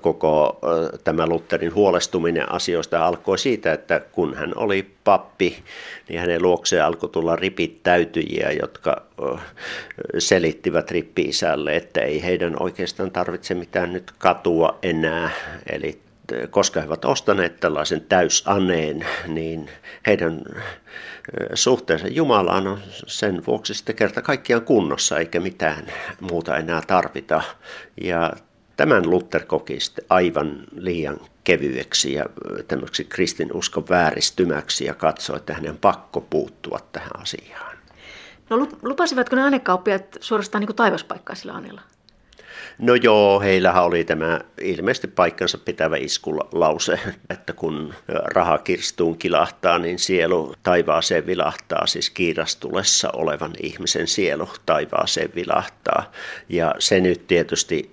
Koko 0.00 0.60
tämä 1.04 1.26
Lutherin 1.26 1.74
huolestuminen 1.74 2.52
asioista 2.52 3.06
alkoi 3.06 3.38
siitä, 3.38 3.72
että 3.72 4.00
kun 4.00 4.34
hän 4.34 4.52
oli 4.56 4.90
pappi, 5.04 5.64
niin 6.08 6.20
hänen 6.20 6.42
luokseen 6.42 6.84
alkoi 6.84 7.08
tulla 7.10 7.36
ripittäytyjiä, 7.36 8.50
jotka 8.60 9.02
selittivät 10.18 10.90
rippi-isälle, 10.90 11.76
että 11.76 12.00
ei 12.00 12.22
heidän 12.22 12.62
oikeastaan 12.62 13.10
tarvitse 13.10 13.54
mitään 13.54 13.92
nyt 13.92 14.12
katua 14.18 14.78
enää. 14.82 15.30
Eli 15.72 16.00
koska 16.50 16.80
he 16.80 16.86
ovat 16.86 17.04
ostaneet 17.04 17.60
tällaisen 17.60 18.00
täysaneen, 18.00 19.06
niin 19.26 19.70
heidän 20.06 20.42
suhteensa 21.54 22.08
Jumalaan 22.08 22.66
on 22.66 22.78
sen 23.06 23.46
vuoksi 23.46 23.74
sitten 23.74 23.96
kerta 23.96 24.22
kaikkiaan 24.22 24.64
kunnossa, 24.64 25.18
eikä 25.18 25.40
mitään 25.40 25.86
muuta 26.20 26.56
enää 26.56 26.82
tarvita. 26.86 27.42
Ja 28.00 28.32
Tämän 28.76 29.10
Luther 29.10 29.44
koki 29.44 29.80
sitten 29.80 30.04
aivan 30.08 30.64
liian 30.76 31.20
kevyeksi 31.44 32.12
ja 32.12 32.24
tämmöiseksi 32.68 33.04
kristinuskon 33.04 33.84
vääristymäksi 33.90 34.84
ja 34.84 34.94
katsoi, 34.94 35.36
että 35.36 35.54
hänen 35.54 35.76
pakko 35.76 36.20
puuttua 36.20 36.78
tähän 36.92 37.20
asiaan. 37.22 37.76
No 38.50 38.68
lupasivatko 38.82 39.36
ne 39.36 39.42
anekauppiaat 39.42 40.16
suorastaan 40.20 40.60
niin 40.60 40.66
kuin 40.66 40.76
taivaspaikkaa 40.76 41.36
sillä 41.36 41.52
Anella? 41.52 41.80
No 42.78 42.94
joo, 42.94 43.40
heillähän 43.40 43.84
oli 43.84 44.04
tämä 44.04 44.40
ilmeisesti 44.60 45.08
paikkansa 45.08 45.58
pitävä 45.58 45.96
iskulause, 45.96 46.98
että 47.30 47.52
kun 47.52 47.94
raha 48.08 48.58
kirstuun 48.58 49.18
kilahtaa, 49.18 49.78
niin 49.78 49.98
sielu 49.98 50.54
taivaaseen 50.62 51.26
vilahtaa, 51.26 51.86
siis 51.86 52.10
kiirastulessa 52.10 53.10
olevan 53.12 53.52
ihmisen 53.62 54.06
sielu 54.06 54.48
taivaaseen 54.66 55.30
vilahtaa. 55.34 56.12
Ja 56.48 56.74
se 56.78 57.00
nyt 57.00 57.26
tietysti 57.26 57.90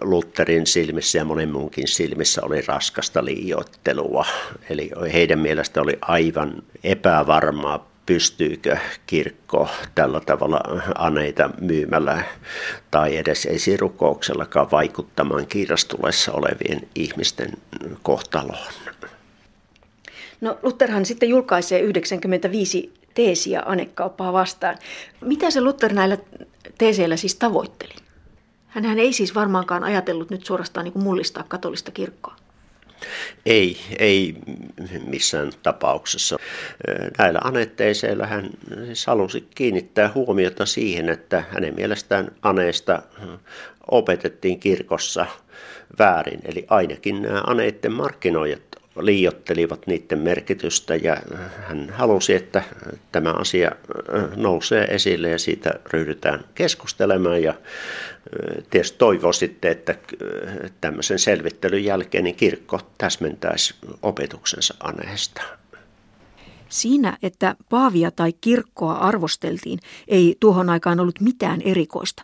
Lutherin 0.00 0.66
silmissä 0.66 1.18
ja 1.18 1.24
monen 1.24 1.50
muunkin 1.50 1.88
silmissä 1.88 2.40
oli 2.44 2.60
raskasta 2.60 3.24
liioittelua. 3.24 4.26
Eli 4.70 4.90
heidän 5.12 5.38
mielestä 5.38 5.80
oli 5.80 5.98
aivan 6.00 6.62
epävarmaa 6.84 7.91
pystyykö 8.12 8.76
kirkko 9.06 9.68
tällä 9.94 10.20
tavalla 10.20 10.60
aneita 10.94 11.50
myymällä 11.60 12.22
tai 12.90 13.16
edes 13.16 13.46
esirukouksellakaan 13.46 14.70
vaikuttamaan 14.70 15.46
kiirastulessa 15.46 16.32
olevien 16.32 16.88
ihmisten 16.94 17.52
kohtaloon. 18.02 18.72
No 20.40 20.58
Lutherhan 20.62 21.06
sitten 21.06 21.28
julkaisee 21.28 21.80
95 21.80 22.94
teesiä 23.14 23.62
anekauppaa 23.66 24.32
vastaan. 24.32 24.78
Mitä 25.20 25.50
se 25.50 25.60
Luther 25.60 25.92
näillä 25.92 26.18
teeseillä 26.78 27.16
siis 27.16 27.34
tavoitteli? 27.34 27.94
Hänhän 28.68 28.98
ei 28.98 29.12
siis 29.12 29.34
varmaankaan 29.34 29.84
ajatellut 29.84 30.30
nyt 30.30 30.46
suorastaan 30.46 30.84
niin 30.84 30.92
kuin 30.92 31.04
mullistaa 31.04 31.44
katolista 31.48 31.90
kirkkoa. 31.90 32.41
Ei, 33.46 33.76
ei 33.98 34.34
missään 35.06 35.52
tapauksessa. 35.62 36.36
Näillä 37.18 37.40
anetteiseillä 37.44 38.26
hän 38.26 38.50
siis 38.84 39.06
halusi 39.06 39.48
kiinnittää 39.54 40.10
huomiota 40.14 40.66
siihen, 40.66 41.08
että 41.08 41.44
hänen 41.50 41.74
mielestään 41.74 42.32
aneista 42.42 43.02
opetettiin 43.90 44.60
kirkossa 44.60 45.26
väärin. 45.98 46.40
Eli 46.44 46.66
ainakin 46.68 47.22
nämä 47.22 47.42
aneiden 47.46 47.92
markkinoijat 47.92 48.71
liiottelivat 49.00 49.86
niiden 49.86 50.18
merkitystä 50.18 50.96
ja 50.96 51.16
hän 51.68 51.90
halusi, 51.90 52.34
että 52.34 52.62
tämä 53.12 53.30
asia 53.30 53.70
nousee 54.36 54.84
esille 54.84 55.30
ja 55.30 55.38
siitä 55.38 55.70
ryhdytään 55.92 56.44
keskustelemaan 56.54 57.42
ja 57.42 57.54
tietysti 58.70 58.98
toivoo 58.98 59.32
sitten, 59.32 59.70
että 59.70 59.94
tämmöisen 60.80 61.18
selvittelyn 61.18 61.84
jälkeen 61.84 62.24
niin 62.24 62.36
kirkko 62.36 62.80
täsmentäisi 62.98 63.74
opetuksensa 64.02 64.74
aneesta. 64.80 65.42
Siinä, 66.68 67.18
että 67.22 67.56
paavia 67.68 68.10
tai 68.10 68.32
kirkkoa 68.40 68.94
arvosteltiin, 68.94 69.78
ei 70.08 70.36
tuohon 70.40 70.70
aikaan 70.70 71.00
ollut 71.00 71.20
mitään 71.20 71.62
erikoista. 71.62 72.22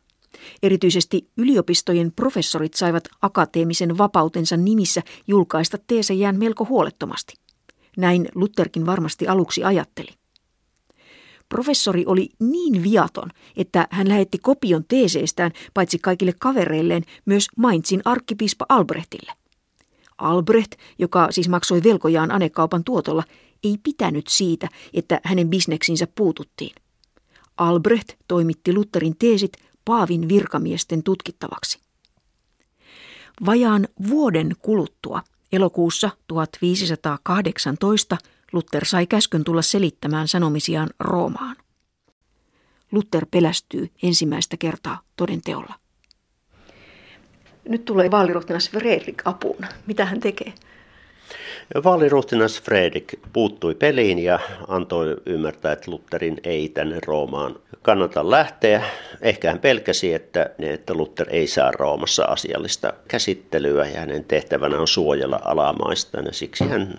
Erityisesti 0.63 1.31
yliopistojen 1.37 2.13
professorit 2.13 2.75
saivat 2.75 3.05
akateemisen 3.23 3.99
vapautensa 3.99 4.57
nimissä 4.57 5.03
julkaista 5.27 5.79
teesejään 5.87 6.39
melko 6.39 6.65
huolettomasti. 6.65 7.35
Näin 7.97 8.29
Lutherkin 8.35 8.87
varmasti 8.87 9.29
aluksi 9.29 9.65
ajatteli. 9.65 10.09
Professori 11.49 12.05
oli 12.07 12.29
niin 12.41 12.83
viaton, 12.83 13.31
että 13.57 13.89
hän 13.91 14.09
lähetti 14.09 14.39
kopion 14.39 14.85
teeseistään 14.89 15.53
paitsi 15.75 15.99
kaikille 15.99 16.33
kavereilleen 16.41 17.03
myös 17.25 17.47
Mainzin 17.57 18.03
arkkipiispa 18.05 18.67
Albrechtille. 18.69 19.33
Albrecht, 20.19 20.73
joka 20.99 21.29
siis 21.31 21.49
maksoi 21.49 21.83
velkojaan 21.83 22.31
anekaupan 22.31 22.85
tuotolla, 22.85 23.23
ei 23.65 23.79
pitänyt 23.83 24.27
siitä, 24.27 24.69
että 24.95 25.21
hänen 25.25 25.49
bisneksinsä 25.49 26.07
puututtiin. 26.15 26.75
Albrecht 27.57 28.09
toimitti 28.29 28.75
Lutherin 28.75 29.17
teesit 29.19 29.53
Paavin 29.89 30.29
virkamiesten 30.29 31.03
tutkittavaksi. 31.03 31.81
Vajaan 33.47 33.89
vuoden 34.09 34.57
kuluttua, 34.59 35.23
elokuussa 35.53 36.11
1518, 36.27 38.19
Luther 38.53 38.85
sai 38.85 39.07
käskyn 39.07 39.45
tulla 39.45 39.63
selittämään 39.63 40.29
sanomisiaan 40.29 40.89
Roomaan. 41.01 41.57
Luther 42.93 43.27
pelästyy 43.31 43.91
ensimmäistä 44.03 44.57
kertaa 44.57 45.01
todenteolla. 45.17 45.75
Nyt 47.69 47.85
tulee 47.85 48.11
vaaliruhtinas 48.11 48.71
Fredrik 48.71 49.23
apuun. 49.25 49.65
Mitä 49.87 50.05
hän 50.05 50.21
tekee? 50.21 50.53
Vaaliruhtinas 51.85 52.63
Fredrik 52.63 53.15
puuttui 53.33 53.75
peliin 53.75 54.19
ja 54.19 54.39
antoi 54.69 55.17
ymmärtää, 55.27 55.73
että 55.73 55.91
Lutherin 55.91 56.37
ei 56.45 56.69
tänne 56.69 56.99
Roomaan 57.07 57.57
kannata 57.83 58.31
lähteä. 58.31 58.83
Ehkä 59.21 59.51
hän 59.51 59.59
pelkäsi, 59.59 60.15
että, 60.15 60.51
että 60.59 60.95
Luther 60.95 61.27
ei 61.31 61.47
saa 61.47 61.71
Roomassa 61.71 62.25
asiallista 62.25 62.93
käsittelyä 63.09 63.87
ja 63.87 64.01
hänen 64.01 64.25
tehtävänä 64.25 64.81
on 64.81 64.89
suojella 64.89 65.41
alamaista. 65.45 66.21
Ja 66.21 66.33
siksi 66.33 66.65
hän 66.65 66.99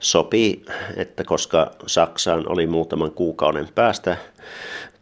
sopii, 0.00 0.64
että 0.96 1.24
koska 1.24 1.70
Saksaan 1.86 2.52
oli 2.52 2.66
muutaman 2.66 3.10
kuukauden 3.10 3.68
päästä 3.74 4.16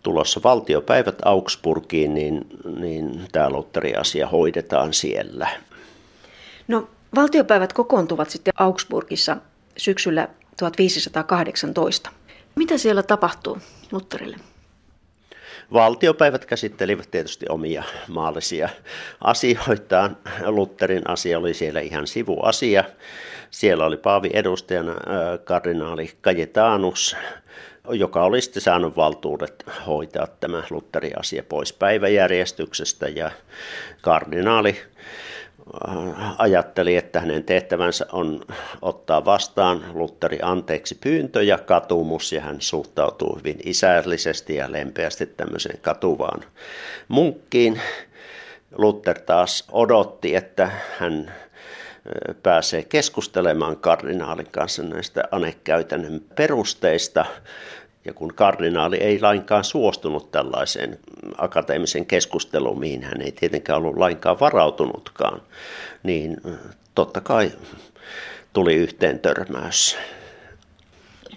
tulossa 0.03 0.41
valtiopäivät 0.45 1.19
Augsburgiin, 1.25 2.15
niin, 2.15 2.47
niin 2.79 3.21
tämä 3.33 3.51
Lutteri-asia 3.51 4.27
hoidetaan 4.27 4.95
siellä. 4.95 5.49
No, 6.69 6.89
valtiopäivät 7.17 7.73
kokoontuvat 7.73 8.31
sitten 8.31 8.55
Augsburgissa 8.57 9.37
syksyllä 9.77 10.29
1518. 10.59 12.11
Mitä 12.55 12.79
siellä 12.79 13.03
tapahtuu 13.03 13.59
Lutterille? 13.93 14.37
Valtiopäivät 15.73 16.45
käsittelivät 16.45 17.11
tietysti 17.11 17.47
omia 17.49 17.83
maallisia 18.09 18.69
asioitaan. 19.21 20.17
Lutterin 20.47 21.11
asia 21.11 21.39
oli 21.39 21.55
siellä 21.55 21.81
ihan 21.81 22.07
sivuasia. 22.07 22.85
Siellä 23.51 23.87
oli 23.87 23.97
Paavi 23.97 24.31
edustajana 24.33 24.95
kardinaali 25.45 26.11
Kajetanus, 26.21 27.17
joka 27.91 28.25
oli 28.25 28.41
sitten 28.41 28.63
saanut 28.63 28.97
valtuudet 28.97 29.65
hoitaa 29.87 30.27
tämä 30.27 30.63
Lutteri-asia 30.71 31.43
pois 31.43 31.73
päiväjärjestyksestä 31.73 33.09
ja 33.09 33.31
kardinaali 34.01 34.77
ajatteli, 36.39 36.97
että 36.97 37.21
hänen 37.21 37.45
tehtävänsä 37.45 38.07
on 38.13 38.41
ottaa 38.83 39.25
vastaan 39.25 39.85
Lutteri 39.95 40.39
anteeksi 40.43 40.95
pyyntö 40.95 41.43
ja 41.43 41.59
katumus, 41.59 42.33
ja 42.33 42.41
hän 42.41 42.61
suhtautuu 42.61 43.37
hyvin 43.37 43.59
isällisesti 43.65 44.55
ja 44.55 44.73
lempeästi 44.73 45.27
tämmöiseen 45.27 45.79
katuvaan 45.83 46.45
munkkiin. 47.09 47.81
Luther 48.79 49.19
taas 49.21 49.65
odotti, 49.73 50.37
että 50.37 50.71
hän 50.99 51.35
pääsee 52.43 52.83
keskustelemaan 52.83 53.77
kardinaalin 53.77 54.49
kanssa 54.51 54.83
näistä 54.83 55.23
anekäytännön 55.31 56.21
perusteista. 56.35 57.27
Ja 58.07 58.13
kun 58.13 58.35
kardinaali 58.35 58.97
ei 58.97 59.21
lainkaan 59.21 59.65
suostunut 59.65 60.31
tällaiseen 60.31 60.99
akateemiseen 61.39 62.07
keskusteluun, 62.07 62.79
mihin 62.79 63.03
hän 63.03 63.23
ei 63.23 63.33
tietenkään 63.33 63.79
ollut 63.79 63.97
lainkaan 63.97 64.41
varautunutkaan, 64.41 65.43
niin 66.03 66.37
totta 66.95 67.21
kai 67.21 67.53
tuli 68.53 68.75
yhteen 68.75 69.19
törmäys. 69.19 69.97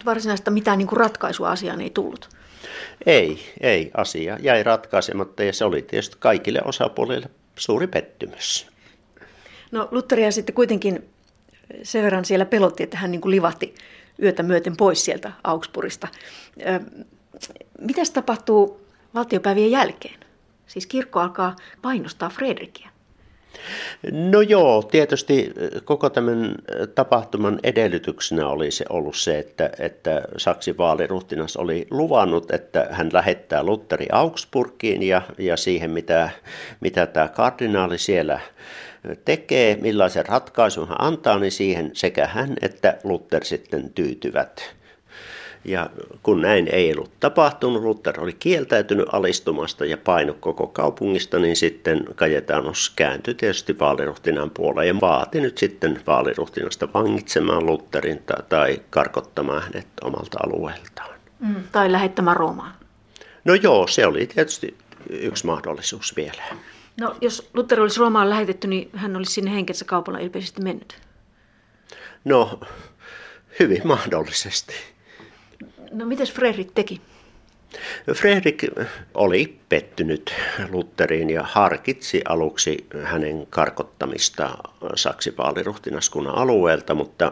Varsinaista 0.05 0.51
mitään 0.51 0.77
niin 0.77 0.87
kuin 0.87 0.97
ratkaisua 0.97 1.51
asiaan 1.51 1.81
ei 1.81 1.89
tullut? 1.89 2.29
Ei, 3.05 3.39
ei. 3.61 3.91
Asia 3.93 4.37
jäi 4.41 4.63
ratkaisematta 4.63 5.43
ja 5.43 5.53
se 5.53 5.65
oli 5.65 5.81
tietysti 5.81 6.15
kaikille 6.19 6.61
osapuolille 6.65 7.29
suuri 7.55 7.87
pettymys. 7.87 8.67
No 9.71 9.87
Lutteria 9.91 10.31
sitten 10.31 10.55
kuitenkin 10.55 11.09
sen 11.83 12.03
verran 12.03 12.25
siellä 12.25 12.45
pelotti, 12.45 12.83
että 12.83 12.97
hän 12.97 13.11
niin 13.11 13.21
kuin 13.21 13.31
livahti 13.31 13.75
yötä 14.23 14.43
myöten 14.43 14.77
pois 14.77 15.05
sieltä 15.05 15.31
Augsburgista. 15.43 16.07
Mitäs 17.81 18.11
tapahtuu 18.11 18.81
valtiopäivien 19.13 19.71
jälkeen? 19.71 20.19
Siis 20.67 20.85
kirkko 20.85 21.19
alkaa 21.19 21.55
painostaa 21.81 22.29
Fredrikiä. 22.29 22.89
No 24.11 24.41
joo, 24.41 24.83
tietysti 24.83 25.53
koko 25.83 26.09
tämän 26.09 26.55
tapahtuman 26.95 27.59
edellytyksenä 27.63 28.47
oli 28.47 28.71
se 28.71 28.85
ollut 28.89 29.15
se, 29.15 29.39
että, 29.39 29.69
että 29.79 30.21
Saksin 30.37 30.77
vaaliruhtinas 30.77 31.57
oli 31.57 31.87
luvannut, 31.91 32.51
että 32.51 32.87
hän 32.91 33.09
lähettää 33.13 33.63
Lutteri 33.63 34.05
Augsburgiin 34.11 35.03
ja, 35.03 35.21
ja 35.37 35.57
siihen, 35.57 35.91
mitä, 35.91 36.29
mitä 36.79 37.05
tämä 37.05 37.27
kardinaali 37.27 37.97
siellä 37.97 38.39
tekee, 39.25 39.77
millaisen 39.81 40.25
ratkaisun 40.25 40.87
hän 40.87 41.01
antaa, 41.01 41.39
niin 41.39 41.51
siihen 41.51 41.91
sekä 41.93 42.27
hän 42.27 42.55
että 42.61 42.97
Luther 43.03 43.45
sitten 43.45 43.93
tyytyvät. 43.93 44.75
Ja 45.65 45.89
kun 46.23 46.41
näin 46.41 46.67
ei 46.71 46.93
ollut 46.93 47.11
tapahtunut, 47.19 47.83
Luther 47.83 48.21
oli 48.21 48.33
kieltäytynyt 48.33 49.05
alistumasta 49.11 49.85
ja 49.85 49.97
painu 49.97 50.33
koko 50.39 50.67
kaupungista, 50.67 51.39
niin 51.39 51.55
sitten 51.55 52.05
Kajetanus 52.15 52.93
kääntyi 52.95 53.33
tietysti 53.33 53.79
vaaliruhtinaan 53.79 54.49
puoleen 54.49 54.87
ja 54.87 55.01
vaati 55.01 55.41
nyt 55.41 55.57
sitten 55.57 56.01
vaaliruhtinasta 56.07 56.87
vangitsemaan 56.93 57.65
Lutherin 57.65 58.23
tai 58.49 58.81
karkottamaan 58.89 59.63
hänet 59.63 59.87
omalta 60.03 60.37
alueeltaan. 60.43 61.15
Mm, 61.39 61.63
tai 61.71 61.91
lähettämään 61.91 62.37
Roomaan. 62.37 62.71
No 63.45 63.53
joo, 63.53 63.87
se 63.87 64.05
oli 64.05 64.27
tietysti 64.27 64.77
yksi 65.09 65.45
mahdollisuus 65.45 66.15
vielä. 66.15 66.43
No 66.97 67.15
jos 67.21 67.49
Luther 67.53 67.81
olisi 67.81 67.99
Roomaan 67.99 68.29
lähetetty, 68.29 68.67
niin 68.67 68.89
hän 68.95 69.15
olisi 69.15 69.33
sinne 69.33 69.51
henkensä 69.51 69.85
kaupalla 69.85 70.19
ilmeisesti 70.19 70.61
mennyt. 70.61 71.01
No, 72.25 72.59
hyvin 73.59 73.81
mahdollisesti. 73.83 74.73
No 75.91 76.05
mites 76.05 76.33
Fredrik 76.33 76.71
teki? 76.75 77.01
Fredrik 78.13 78.65
oli 79.13 79.59
pettynyt 79.69 80.33
Lutheriin 80.69 81.29
ja 81.29 81.43
harkitsi 81.43 82.21
aluksi 82.29 82.87
hänen 83.03 83.47
karkottamista 83.49 84.57
Saksin 84.95 85.37
vaaliruhtinaskunnan 85.37 86.35
alueelta, 86.35 86.95
mutta 86.95 87.31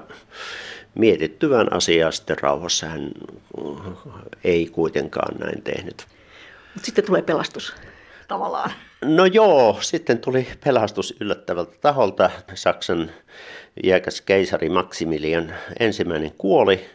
mietittyvän 0.96 1.74
asiaa 1.74 2.12
sitten 2.12 2.38
rauhassa 2.42 2.88
hän 2.88 3.12
ei 4.44 4.68
kuitenkaan 4.72 5.40
näin 5.40 5.62
tehnyt. 5.62 6.08
Mutta 6.74 6.86
sitten 6.86 7.06
tulee 7.06 7.22
pelastus 7.22 7.76
tavallaan. 8.28 8.72
No 9.02 9.26
joo, 9.26 9.78
sitten 9.82 10.20
tuli 10.20 10.48
pelastus 10.64 11.16
yllättävältä 11.20 11.78
taholta. 11.82 12.30
Saksan 12.54 13.12
iäkäs 13.84 14.22
keisari 14.22 14.70
Maximilian 14.70 15.54
ensimmäinen 15.80 16.32
kuoli 16.38 16.90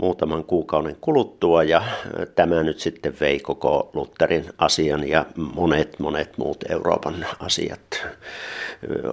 muutaman 0.00 0.44
kuukauden 0.44 0.96
kuluttua 1.00 1.62
ja 1.62 1.82
tämä 2.34 2.62
nyt 2.62 2.80
sitten 2.80 3.14
vei 3.20 3.40
koko 3.40 3.90
Lutherin 3.94 4.44
asian 4.58 5.08
ja 5.08 5.26
monet 5.36 5.98
monet 5.98 6.38
muut 6.38 6.64
Euroopan 6.70 7.26
asiat 7.38 8.06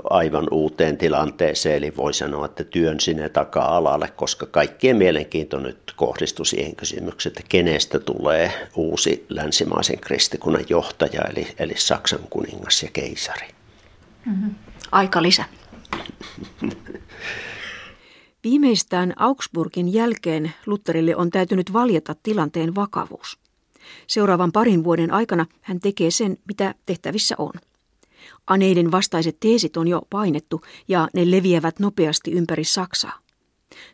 aivan 0.10 0.48
uuteen 0.52 0.98
tilanteeseen. 0.98 1.76
Eli 1.78 1.94
voi 1.98 2.14
sanoa, 2.14 2.46
että 2.46 2.64
työn 2.64 3.00
sinne 3.00 3.30
taka-alalle, 3.30 4.08
koska 4.16 4.46
kaikkien 4.46 4.98
mielenkiinto 4.98 5.60
nyt 5.60 5.94
kohdistui 5.96 6.46
siihen 6.46 6.76
kysymykseen, 6.76 7.32
että 7.32 7.44
kenestä 7.50 8.00
tulee 8.00 8.52
uusi 8.76 9.26
länsimaisen 9.30 10.00
kristikunnan 10.00 10.66
johtaja, 10.70 11.22
eli, 11.30 11.48
eli 11.60 11.74
Saksan 11.78 12.28
kuningas 12.30 12.84
ja 12.84 12.90
keisari. 12.94 13.48
Mm-hmm. 14.26 14.56
Aika 14.92 15.22
lisä. 15.22 15.46
Viimeistään 18.46 19.14
Augsburgin 19.16 19.94
jälkeen 19.94 20.54
Lutherille 20.66 21.16
on 21.16 21.30
täytynyt 21.30 21.74
valjeta 21.74 22.16
tilanteen 22.24 22.76
vakavuus. 22.76 23.40
Seuraavan 24.08 24.52
parin 24.52 24.84
vuoden 24.84 25.12
aikana 25.12 25.46
hän 25.62 25.80
tekee 25.80 26.12
sen, 26.12 26.38
mitä 26.48 26.76
tehtävissä 26.86 27.36
on. 27.38 27.54
Aneiden 28.48 28.92
vastaiset 28.92 29.40
teesit 29.40 29.78
on 29.78 29.88
jo 29.88 30.02
painettu 30.10 30.62
ja 30.88 31.08
ne 31.14 31.32
leviävät 31.32 31.80
nopeasti 31.80 32.32
ympäri 32.32 32.64
Saksaa. 32.64 33.20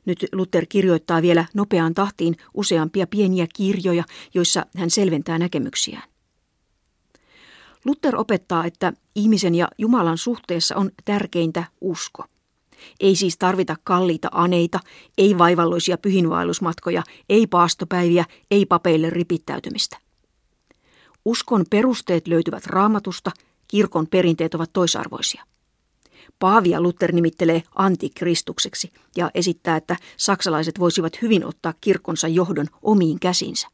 Nyt 0.06 0.26
Luther 0.32 0.66
kirjoittaa 0.66 1.22
vielä 1.22 1.46
nopeaan 1.54 1.94
tahtiin 1.94 2.38
useampia 2.54 3.08
pieniä 3.08 3.48
kirjoja, 3.56 4.04
joissa 4.34 4.66
hän 4.78 4.90
selventää 4.90 5.40
näkemyksiään. 5.40 6.10
Luther 7.86 8.16
opettaa, 8.16 8.66
että 8.66 8.94
ihmisen 9.16 9.56
ja 9.56 9.68
Jumalan 9.78 10.18
suhteessa 10.18 10.76
on 10.76 10.92
tärkeintä 11.06 11.64
usko. 11.82 12.26
Ei 13.00 13.16
siis 13.16 13.38
tarvita 13.38 13.76
kalliita 13.84 14.30
aneita, 14.32 14.80
ei 15.18 15.38
vaivalloisia 15.38 15.98
pyhinvaellusmatkoja, 15.98 17.04
ei 17.30 17.48
paastopäiviä, 17.48 18.26
ei 18.52 18.66
papeille 18.66 19.10
ripittäytymistä. 19.10 19.98
Uskon 21.26 21.66
perusteet 21.70 22.28
löytyvät 22.28 22.66
raamatusta, 22.66 23.32
kirkon 23.68 24.08
perinteet 24.08 24.54
ovat 24.54 24.74
toisarvoisia. 24.74 25.44
Paavia 26.40 26.82
Luther 26.82 27.12
nimittelee 27.12 27.64
antikristukseksi 27.76 28.92
ja 29.18 29.32
esittää, 29.34 29.78
että 29.78 29.96
saksalaiset 30.18 30.80
voisivat 30.80 31.22
hyvin 31.22 31.46
ottaa 31.46 31.74
kirkkonsa 31.82 32.28
johdon 32.28 32.68
omiin 32.82 33.20
käsinsä. 33.20 33.68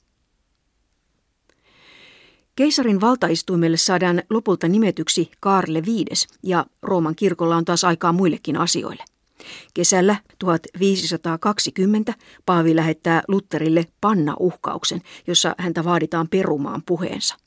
Keisarin 2.57 3.01
valtaistuimelle 3.01 3.77
saadaan 3.77 4.23
lopulta 4.29 4.67
nimetyksi 4.67 5.31
Kaarle 5.39 5.83
V 5.83 5.87
ja 6.43 6.65
Rooman 6.81 7.15
kirkolla 7.15 7.55
on 7.55 7.65
taas 7.65 7.83
aikaa 7.83 8.13
muillekin 8.13 8.57
asioille. 8.57 9.03
Kesällä 9.73 10.15
1520 10.39 12.13
Paavi 12.45 12.75
lähettää 12.75 13.23
Lutterille 13.27 13.85
panna-uhkauksen, 14.01 15.01
jossa 15.27 15.55
häntä 15.57 15.83
vaaditaan 15.83 16.27
perumaan 16.27 16.83
puheensa. 16.85 17.37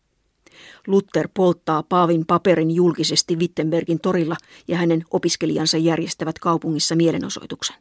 Luther 0.86 1.28
polttaa 1.34 1.82
Paavin 1.82 2.26
paperin 2.26 2.70
julkisesti 2.70 3.36
Wittenbergin 3.36 4.00
torilla 4.00 4.36
ja 4.68 4.76
hänen 4.76 5.04
opiskelijansa 5.10 5.76
järjestävät 5.76 6.38
kaupungissa 6.38 6.96
mielenosoituksen. 6.96 7.76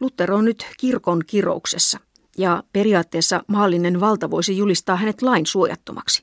Luther 0.00 0.32
on 0.32 0.44
nyt 0.44 0.66
kirkon 0.78 1.22
kirouksessa– 1.26 2.00
ja 2.38 2.62
periaatteessa 2.72 3.44
maallinen 3.46 4.00
valta 4.00 4.30
voisi 4.30 4.56
julistaa 4.56 4.96
hänet 4.96 5.22
lain 5.22 5.46
suojattomaksi. 5.46 6.22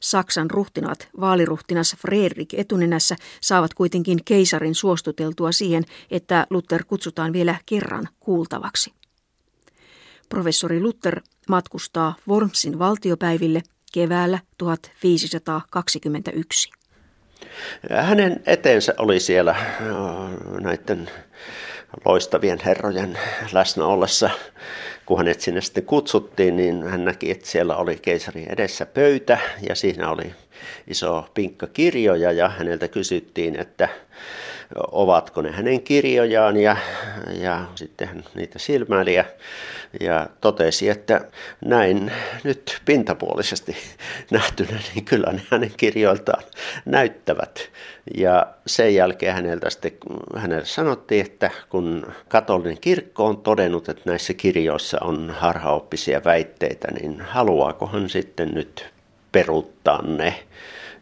Saksan 0.00 0.50
ruhtinaat, 0.50 1.08
vaaliruhtinas 1.20 1.96
Fredrik 1.98 2.54
etunenässä, 2.54 3.16
saavat 3.40 3.74
kuitenkin 3.74 4.18
keisarin 4.24 4.74
suostuteltua 4.74 5.52
siihen, 5.52 5.84
että 6.10 6.46
Luther 6.50 6.84
kutsutaan 6.84 7.32
vielä 7.32 7.54
kerran 7.66 8.08
kuultavaksi. 8.20 8.92
Professori 10.28 10.80
Luther 10.80 11.20
matkustaa 11.48 12.14
Wormsin 12.28 12.78
valtiopäiville 12.78 13.62
keväällä 13.92 14.38
1521. 14.58 16.70
Hänen 17.90 18.42
eteensä 18.46 18.94
oli 18.98 19.20
siellä 19.20 19.54
näiden 20.60 21.10
loistavien 22.04 22.58
herrojen 22.64 23.18
läsnä 23.52 23.84
ollessa 23.84 24.30
kun 25.06 25.18
hänet 25.18 25.40
sinne 25.40 25.60
sitten 25.60 25.84
kutsuttiin, 25.84 26.56
niin 26.56 26.82
hän 26.82 27.04
näki, 27.04 27.30
että 27.30 27.46
siellä 27.46 27.76
oli 27.76 27.98
keisarin 28.02 28.52
edessä 28.52 28.86
pöytä 28.86 29.38
ja 29.68 29.74
siinä 29.74 30.10
oli 30.10 30.34
iso 30.86 31.28
pinkka 31.34 31.66
kirjoja 31.66 32.32
ja 32.32 32.48
häneltä 32.48 32.88
kysyttiin, 32.88 33.60
että 33.60 33.88
ovatko 34.92 35.42
ne 35.42 35.50
hänen 35.50 35.82
kirjojaan 35.82 36.56
ja, 36.56 36.76
ja 37.40 37.64
sitten 37.74 38.08
hän 38.08 38.24
niitä 38.34 38.58
silmäili 38.58 39.14
ja, 39.14 39.24
ja 40.00 40.26
totesi, 40.40 40.88
että 40.88 41.20
näin 41.64 42.12
nyt 42.44 42.80
pintapuolisesti 42.84 43.76
nähtynä, 44.30 44.78
niin 44.94 45.04
kyllä 45.04 45.32
ne 45.32 45.42
hänen 45.50 45.72
kirjoiltaan 45.76 46.42
näyttävät. 46.84 47.70
Ja 48.16 48.46
sen 48.66 48.94
jälkeen 48.94 49.34
häneltä 49.34 49.70
sitten, 49.70 49.92
hänelle 50.36 50.64
sanottiin, 50.64 51.26
että 51.26 51.50
kun 51.68 52.12
katolinen 52.28 52.80
kirkko 52.80 53.26
on 53.26 53.42
todennut, 53.42 53.88
että 53.88 54.02
näissä 54.10 54.34
kirjoissa 54.34 54.98
on 55.00 55.30
harhaoppisia 55.38 56.24
väitteitä, 56.24 56.88
niin 56.90 57.20
haluaako 57.20 57.86
hän 57.86 58.08
sitten 58.08 58.54
nyt 58.54 58.86
peruuttaa 59.32 60.02
ne 60.02 60.34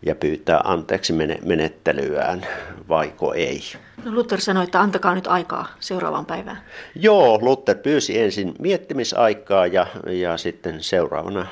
ja 0.06 0.14
pyytää 0.14 0.60
anteeksi 0.64 1.12
menettelyään, 1.44 2.46
vaiko 2.88 3.34
ei. 3.34 3.60
No 4.04 4.12
Luther 4.12 4.40
sanoi, 4.40 4.64
että 4.64 4.80
antakaa 4.80 5.14
nyt 5.14 5.26
aikaa 5.26 5.66
seuraavaan 5.80 6.26
päivään. 6.26 6.58
Joo, 6.94 7.38
Luther 7.42 7.76
pyysi 7.76 8.20
ensin 8.20 8.54
miettimisaikaa 8.58 9.66
ja, 9.66 9.86
ja 10.06 10.36
sitten 10.36 10.82
seuraavana 10.82 11.46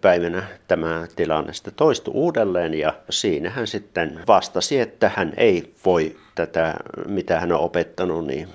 päivänä 0.00 0.42
tämä 0.68 1.06
tilanne 1.16 1.52
sitten 1.52 1.74
toistui 1.74 2.14
uudelleen 2.14 2.74
ja 2.74 2.94
siinä 3.10 3.50
hän 3.50 3.66
sitten 3.66 4.20
vastasi, 4.26 4.80
että 4.80 5.10
hän 5.16 5.32
ei 5.36 5.74
voi 5.84 6.16
tätä, 6.34 6.74
mitä 7.06 7.40
hän 7.40 7.52
on 7.52 7.60
opettanut, 7.60 8.26
niin, 8.26 8.48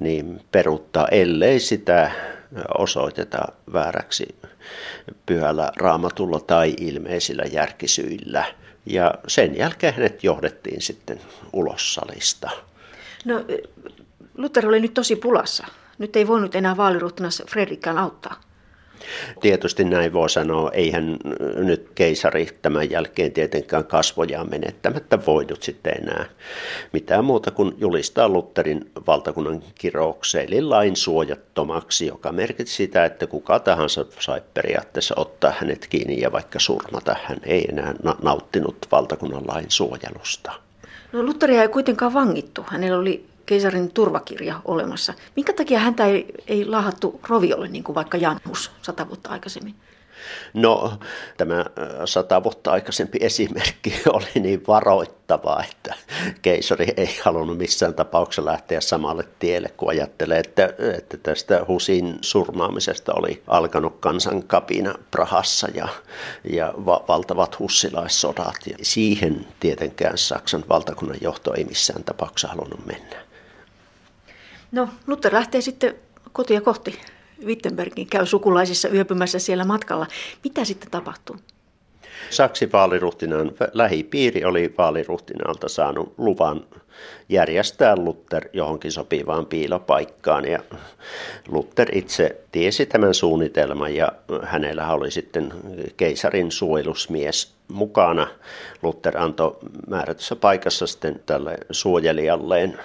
niin 0.00 0.40
peruuttaa, 0.52 1.08
ellei 1.08 1.60
sitä 1.60 2.10
osoiteta 2.78 3.38
vääräksi 3.72 4.36
pyhällä 5.26 5.72
raamatulla 5.76 6.40
tai 6.40 6.74
ilmeisillä 6.80 7.42
järkisyillä. 7.52 8.44
Ja 8.86 9.14
sen 9.26 9.56
jälkeen 9.56 9.94
hänet 9.94 10.24
johdettiin 10.24 10.82
sitten 10.82 11.20
ulos 11.52 11.94
salista. 11.94 12.50
No, 13.24 13.44
Luther 14.36 14.68
oli 14.68 14.80
nyt 14.80 14.94
tosi 14.94 15.16
pulassa. 15.16 15.66
Nyt 15.98 16.16
ei 16.16 16.26
voinut 16.26 16.54
enää 16.54 16.76
vaaliruhtinas 16.76 17.42
Fredrikkään 17.50 17.98
auttaa. 17.98 18.40
Tietysti 19.40 19.84
näin 19.84 20.12
voi 20.12 20.30
sanoa, 20.30 20.70
eihän 20.70 21.16
nyt 21.56 21.90
keisari 21.94 22.48
tämän 22.62 22.90
jälkeen 22.90 23.32
tietenkään 23.32 23.84
kasvojaan 23.84 24.50
menettämättä 24.50 25.26
voinut 25.26 25.62
sitten 25.62 25.92
enää 26.02 26.26
mitään 26.92 27.24
muuta 27.24 27.50
kuin 27.50 27.74
julistaa 27.78 28.28
Lutherin 28.28 28.90
valtakunnan 29.06 29.62
kiroukseen, 29.74 30.48
eli 30.48 30.62
lain 30.62 30.96
suojattomaksi, 30.96 32.06
joka 32.06 32.32
merkitsi 32.32 32.74
sitä, 32.74 33.04
että 33.04 33.26
kuka 33.26 33.58
tahansa 33.58 34.04
sai 34.18 34.42
periaatteessa 34.54 35.14
ottaa 35.18 35.52
hänet 35.60 35.86
kiinni 35.86 36.20
ja 36.20 36.32
vaikka 36.32 36.58
surmata, 36.58 37.16
hän 37.24 37.38
ei 37.44 37.64
enää 37.68 37.94
nauttinut 38.22 38.86
valtakunnan 38.92 39.42
lain 39.48 39.66
suojelusta. 39.68 40.52
No 41.12 41.22
Lutheria 41.22 41.62
ei 41.62 41.68
kuitenkaan 41.68 42.14
vangittu. 42.14 42.64
Hänellä 42.66 42.98
oli 42.98 43.26
keisarin 43.46 43.92
turvakirja 43.92 44.60
olemassa. 44.64 45.14
Minkä 45.36 45.52
takia 45.52 45.78
häntä 45.78 46.06
ei, 46.06 46.26
ei 46.46 46.64
lahattu 46.64 47.20
roviolle 47.28 47.68
niin 47.68 47.84
kuin 47.84 47.94
vaikka 47.94 48.16
Janhus 48.16 48.70
sata 48.82 49.08
vuotta 49.08 49.30
aikaisemmin? 49.30 49.74
No, 50.54 50.98
tämä 51.36 51.58
äh, 51.60 51.64
sata 52.04 52.42
vuotta 52.42 52.70
aikaisempi 52.70 53.18
esimerkki 53.20 54.00
oli 54.12 54.26
niin 54.34 54.62
varoittava, 54.68 55.64
että 55.70 55.94
keisari 56.42 56.86
ei 56.96 57.18
halunnut 57.22 57.58
missään 57.58 57.94
tapauksessa 57.94 58.44
lähteä 58.44 58.80
samalle 58.80 59.24
tielle, 59.38 59.68
kun 59.68 59.90
ajattelee, 59.90 60.38
että, 60.38 60.74
että 60.96 61.16
tästä 61.16 61.64
Husin 61.68 62.18
surmaamisesta 62.20 63.12
oli 63.14 63.42
alkanut 63.46 63.96
kansankapina 64.00 64.94
Prahassa 65.10 65.68
ja, 65.74 65.88
ja 66.50 66.74
va- 66.86 67.04
valtavat 67.08 67.58
hussilaissodat. 67.58 68.56
Ja 68.66 68.76
siihen 68.82 69.46
tietenkään 69.60 70.18
Saksan 70.18 70.64
valtakunnan 70.68 71.18
johto 71.20 71.54
ei 71.54 71.64
missään 71.64 72.04
tapauksessa 72.04 72.48
halunnut 72.48 72.86
mennä. 72.86 73.25
No, 74.72 74.88
Luther 75.06 75.34
lähtee 75.34 75.60
sitten 75.60 75.94
kotia 76.32 76.60
kohti. 76.60 76.98
Wittenbergin 77.44 78.06
käy 78.06 78.26
sukulaisissa 78.26 78.88
yöpymässä 78.88 79.38
siellä 79.38 79.64
matkalla. 79.64 80.06
Mitä 80.44 80.64
sitten 80.64 80.90
tapahtuu? 80.90 81.36
Saksin 82.30 82.72
vaaliruhtinaan 82.72 83.52
lähipiiri 83.72 84.44
oli 84.44 84.74
vaaliruhtinaalta 84.78 85.68
saanut 85.68 86.14
luvan 86.18 86.64
järjestää 87.28 87.96
Luther 87.96 88.48
johonkin 88.52 88.92
sopivaan 88.92 89.46
piilopaikkaan 89.46 90.44
ja 90.44 90.58
Luther 91.48 91.88
itse 91.96 92.36
tiesi 92.52 92.86
tämän 92.86 93.14
suunnitelman 93.14 93.94
ja 93.94 94.12
hänellä 94.42 94.92
oli 94.92 95.10
sitten 95.10 95.52
keisarin 95.96 96.50
suojelusmies 96.50 97.54
mukana. 97.68 98.26
Luther 98.82 99.18
antoi 99.18 99.56
määrätyssä 99.88 100.36
paikassa 100.36 100.86
sitten 100.86 101.20
tälle 101.26 101.58
suojelijalleen 101.70 102.78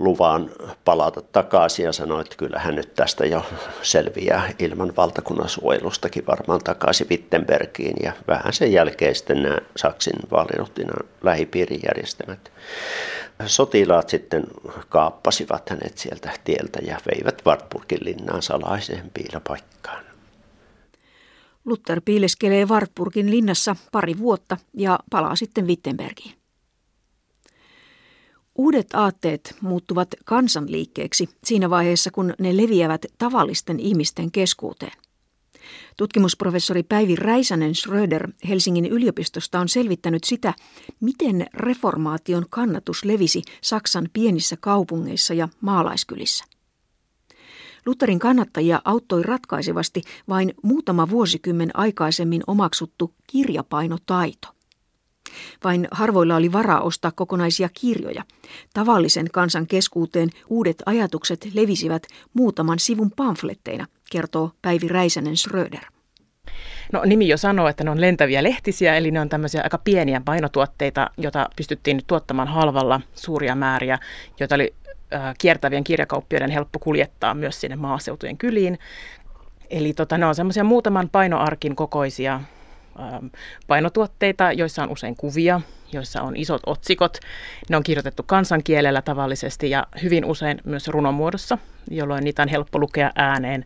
luvan 0.00 0.50
palata 0.84 1.22
takaisin 1.22 1.84
ja 1.84 1.92
sanoi, 1.92 2.20
että 2.20 2.36
kyllä 2.36 2.58
hän 2.58 2.74
nyt 2.74 2.94
tästä 2.94 3.26
jo 3.26 3.46
selviää 3.82 4.50
ilman 4.58 4.96
valtakunnan 4.96 5.48
suojelustakin 5.48 6.26
varmaan 6.26 6.60
takaisin 6.64 7.06
Wittenbergiin. 7.10 7.96
Ja 8.02 8.12
vähän 8.28 8.52
sen 8.52 8.72
jälkeen 8.72 9.14
sitten 9.14 9.42
nämä 9.42 9.58
Saksin 9.76 10.16
vaaliruhtinan 10.30 11.08
lähipiirin 11.22 11.80
järjestämät 11.84 12.52
sotilaat 13.46 14.08
sitten 14.08 14.44
kaappasivat 14.88 15.70
hänet 15.70 15.98
sieltä 15.98 16.30
tieltä 16.44 16.78
ja 16.82 17.00
veivät 17.06 17.42
Wartburgin 17.46 18.04
linnaan 18.04 18.42
salaiseen 18.42 19.10
piilopaikkaan. 19.14 20.04
Luther 21.64 22.00
piileskelee 22.04 22.64
Wartburgin 22.64 23.30
linnassa 23.30 23.76
pari 23.92 24.18
vuotta 24.18 24.56
ja 24.74 24.98
palaa 25.10 25.36
sitten 25.36 25.66
Wittenbergiin. 25.66 26.37
Uudet 28.58 28.94
aatteet 28.94 29.56
muuttuvat 29.60 30.08
kansanliikkeeksi 30.24 31.28
siinä 31.44 31.70
vaiheessa, 31.70 32.10
kun 32.10 32.34
ne 32.38 32.56
leviävät 32.56 33.06
tavallisten 33.18 33.80
ihmisten 33.80 34.30
keskuuteen. 34.30 34.92
Tutkimusprofessori 35.96 36.82
Päivi 36.82 37.16
Räisänen 37.16 37.74
Schröder 37.74 38.28
Helsingin 38.48 38.86
yliopistosta 38.86 39.60
on 39.60 39.68
selvittänyt 39.68 40.24
sitä, 40.24 40.54
miten 41.00 41.46
reformaation 41.54 42.46
kannatus 42.50 43.04
levisi 43.04 43.42
Saksan 43.60 44.08
pienissä 44.12 44.56
kaupungeissa 44.60 45.34
ja 45.34 45.48
maalaiskylissä. 45.60 46.44
Lutherin 47.86 48.18
kannattajia 48.18 48.82
auttoi 48.84 49.22
ratkaisevasti 49.22 50.02
vain 50.28 50.54
muutama 50.62 51.10
vuosikymmen 51.10 51.70
aikaisemmin 51.74 52.42
omaksuttu 52.46 53.14
kirjapainotaito. 53.26 54.57
Vain 55.64 55.88
harvoilla 55.90 56.36
oli 56.36 56.52
varaa 56.52 56.80
ostaa 56.80 57.10
kokonaisia 57.10 57.68
kirjoja. 57.80 58.22
Tavallisen 58.74 59.26
kansan 59.32 59.66
keskuuteen 59.66 60.28
uudet 60.48 60.82
ajatukset 60.86 61.48
levisivät 61.54 62.02
muutaman 62.34 62.78
sivun 62.78 63.10
pamfletteina, 63.10 63.86
kertoo 64.10 64.50
Päivi 64.62 64.88
Räisänen 64.88 65.36
Schröder. 65.36 65.84
No 66.92 67.02
nimi 67.04 67.28
jo 67.28 67.36
sanoo, 67.36 67.68
että 67.68 67.84
ne 67.84 67.90
on 67.90 68.00
lentäviä 68.00 68.42
lehtisiä, 68.42 68.96
eli 68.96 69.10
ne 69.10 69.20
on 69.20 69.28
tämmöisiä 69.28 69.60
aika 69.64 69.78
pieniä 69.78 70.22
painotuotteita, 70.24 71.10
joita 71.16 71.48
pystyttiin 71.56 72.00
tuottamaan 72.06 72.48
halvalla 72.48 73.00
suuria 73.14 73.54
määriä, 73.54 73.98
joita 74.40 74.54
oli 74.54 74.74
kiertävien 75.38 75.84
kirjakauppioiden 75.84 76.50
helppo 76.50 76.78
kuljettaa 76.78 77.34
myös 77.34 77.60
sinne 77.60 77.76
maaseutujen 77.76 78.38
kyliin. 78.38 78.78
Eli 79.70 79.92
tota, 79.92 80.18
ne 80.18 80.26
on 80.26 80.34
semmoisia 80.34 80.64
muutaman 80.64 81.08
painoarkin 81.08 81.76
kokoisia 81.76 82.40
painotuotteita, 83.66 84.52
joissa 84.52 84.82
on 84.82 84.90
usein 84.90 85.16
kuvia, 85.16 85.60
joissa 85.92 86.22
on 86.22 86.36
isot 86.36 86.62
otsikot. 86.66 87.18
Ne 87.68 87.76
on 87.76 87.82
kirjoitettu 87.82 88.22
kansankielellä 88.22 89.02
tavallisesti 89.02 89.70
ja 89.70 89.86
hyvin 90.02 90.24
usein 90.24 90.60
myös 90.64 90.88
runomuodossa, 90.88 91.58
jolloin 91.90 92.24
niitä 92.24 92.42
on 92.42 92.48
helppo 92.48 92.78
lukea 92.78 93.10
ääneen. 93.16 93.64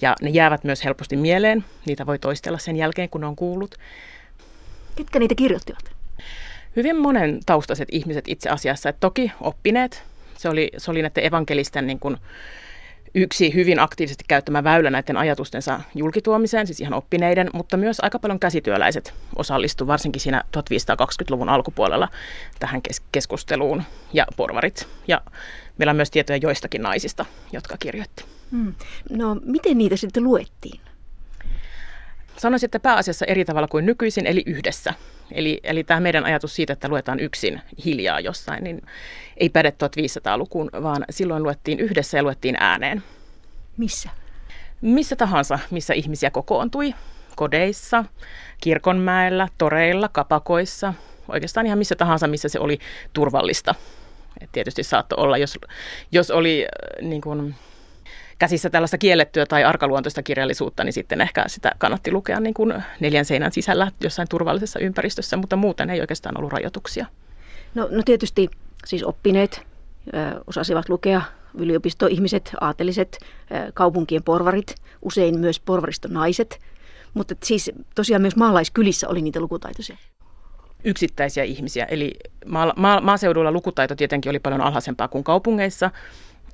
Ja 0.00 0.16
ne 0.22 0.30
jäävät 0.30 0.64
myös 0.64 0.84
helposti 0.84 1.16
mieleen. 1.16 1.64
Niitä 1.86 2.06
voi 2.06 2.18
toistella 2.18 2.58
sen 2.58 2.76
jälkeen, 2.76 3.08
kun 3.08 3.24
on 3.24 3.36
kuullut. 3.36 3.74
Ketkä 4.96 5.18
niitä 5.18 5.34
kirjoittivat? 5.34 5.92
Hyvin 6.76 6.96
monen 6.96 7.40
taustaiset 7.46 7.88
ihmiset 7.92 8.24
itse 8.28 8.50
asiassa. 8.50 8.88
Et 8.88 8.96
toki 9.00 9.32
oppineet. 9.40 10.02
Se 10.38 10.48
oli, 10.48 10.70
se 10.76 10.90
oli 10.90 11.02
näiden 11.02 11.24
evankelisten 11.26 11.86
niin 11.86 11.98
kuin, 11.98 12.16
yksi 13.14 13.54
hyvin 13.54 13.78
aktiivisesti 13.78 14.24
käyttämä 14.28 14.64
väylä 14.64 14.90
näiden 14.90 15.16
ajatustensa 15.16 15.80
julkituomiseen, 15.94 16.66
siis 16.66 16.80
ihan 16.80 16.94
oppineiden, 16.94 17.50
mutta 17.52 17.76
myös 17.76 18.00
aika 18.02 18.18
paljon 18.18 18.40
käsityöläiset 18.40 19.14
osallistuivat 19.36 19.92
varsinkin 19.92 20.20
siinä 20.20 20.42
1520-luvun 20.56 21.48
alkupuolella 21.48 22.08
tähän 22.58 22.80
keskusteluun 23.12 23.82
ja 24.12 24.26
porvarit. 24.36 24.88
Ja 25.08 25.20
meillä 25.78 25.90
on 25.90 25.96
myös 25.96 26.10
tietoja 26.10 26.38
joistakin 26.42 26.82
naisista, 26.82 27.24
jotka 27.52 27.76
kirjoitti. 27.76 28.24
Hmm. 28.50 28.74
No 29.10 29.36
miten 29.44 29.78
niitä 29.78 29.96
sitten 29.96 30.24
luettiin? 30.24 30.80
Sanoisin, 32.36 32.66
että 32.66 32.80
pääasiassa 32.80 33.24
eri 33.26 33.44
tavalla 33.44 33.68
kuin 33.68 33.86
nykyisin, 33.86 34.26
eli 34.26 34.42
yhdessä. 34.46 34.94
Eli, 35.32 35.60
eli 35.64 35.84
tämä 35.84 36.00
meidän 36.00 36.24
ajatus 36.24 36.56
siitä, 36.56 36.72
että 36.72 36.88
luetaan 36.88 37.20
yksin 37.20 37.60
hiljaa 37.84 38.20
jossain, 38.20 38.64
niin 38.64 38.82
ei 39.36 39.48
päde 39.48 39.70
1500-lukuun, 39.70 40.70
vaan 40.82 41.04
silloin 41.10 41.42
luettiin 41.42 41.80
yhdessä 41.80 42.16
ja 42.16 42.22
luettiin 42.22 42.56
ääneen. 42.60 43.02
Missä? 43.76 44.10
Missä 44.80 45.16
tahansa, 45.16 45.58
missä 45.70 45.94
ihmisiä 45.94 46.30
kokoontui. 46.30 46.94
Kodeissa, 47.36 48.04
kirkonmäellä, 48.60 49.48
toreilla, 49.58 50.08
kapakoissa, 50.08 50.94
oikeastaan 51.28 51.66
ihan 51.66 51.78
missä 51.78 51.94
tahansa, 51.96 52.26
missä 52.26 52.48
se 52.48 52.60
oli 52.60 52.78
turvallista. 53.12 53.74
Et 54.40 54.52
tietysti 54.52 54.82
saattoi 54.82 55.24
olla, 55.24 55.38
jos, 55.38 55.58
jos 56.12 56.30
oli 56.30 56.64
äh, 56.64 57.08
niin 57.08 57.20
kuin, 57.20 57.54
käsissä 58.42 58.70
tällaista 58.70 58.98
kiellettyä 58.98 59.46
tai 59.46 59.64
arkaluontoista 59.64 60.22
kirjallisuutta, 60.22 60.84
niin 60.84 60.92
sitten 60.92 61.20
ehkä 61.20 61.44
sitä 61.46 61.72
kannatti 61.78 62.12
lukea 62.12 62.40
niin 62.40 62.54
kuin 62.54 62.82
neljän 63.00 63.24
seinän 63.24 63.52
sisällä 63.52 63.92
jossain 64.00 64.28
turvallisessa 64.28 64.78
ympäristössä, 64.78 65.36
mutta 65.36 65.56
muuten 65.56 65.90
ei 65.90 66.00
oikeastaan 66.00 66.38
ollut 66.38 66.52
rajoituksia. 66.52 67.06
No, 67.74 67.88
no 67.90 68.02
tietysti 68.04 68.50
siis 68.86 69.04
oppineet 69.04 69.62
ö, 70.14 70.40
osasivat 70.46 70.88
lukea 70.88 71.22
yliopistoihmiset, 71.58 72.52
aateliset, 72.60 73.18
ö, 73.22 73.72
kaupunkien 73.74 74.22
porvarit, 74.22 74.74
usein 75.02 75.38
myös 75.38 75.60
porvariston 75.60 76.12
naiset, 76.12 76.60
mutta 77.14 77.34
siis 77.42 77.70
tosiaan 77.94 78.22
myös 78.22 78.36
maalaiskylissä 78.36 79.08
oli 79.08 79.22
niitä 79.22 79.40
lukutaitoisia 79.40 79.96
yksittäisiä 80.84 81.44
ihmisiä. 81.44 81.84
Eli 81.84 82.14
maa, 82.46 82.72
maa, 82.76 83.00
maaseudulla 83.00 83.52
lukutaito 83.52 83.94
tietenkin 83.94 84.30
oli 84.30 84.38
paljon 84.38 84.60
alhaisempaa 84.60 85.08
kuin 85.08 85.24
kaupungeissa, 85.24 85.90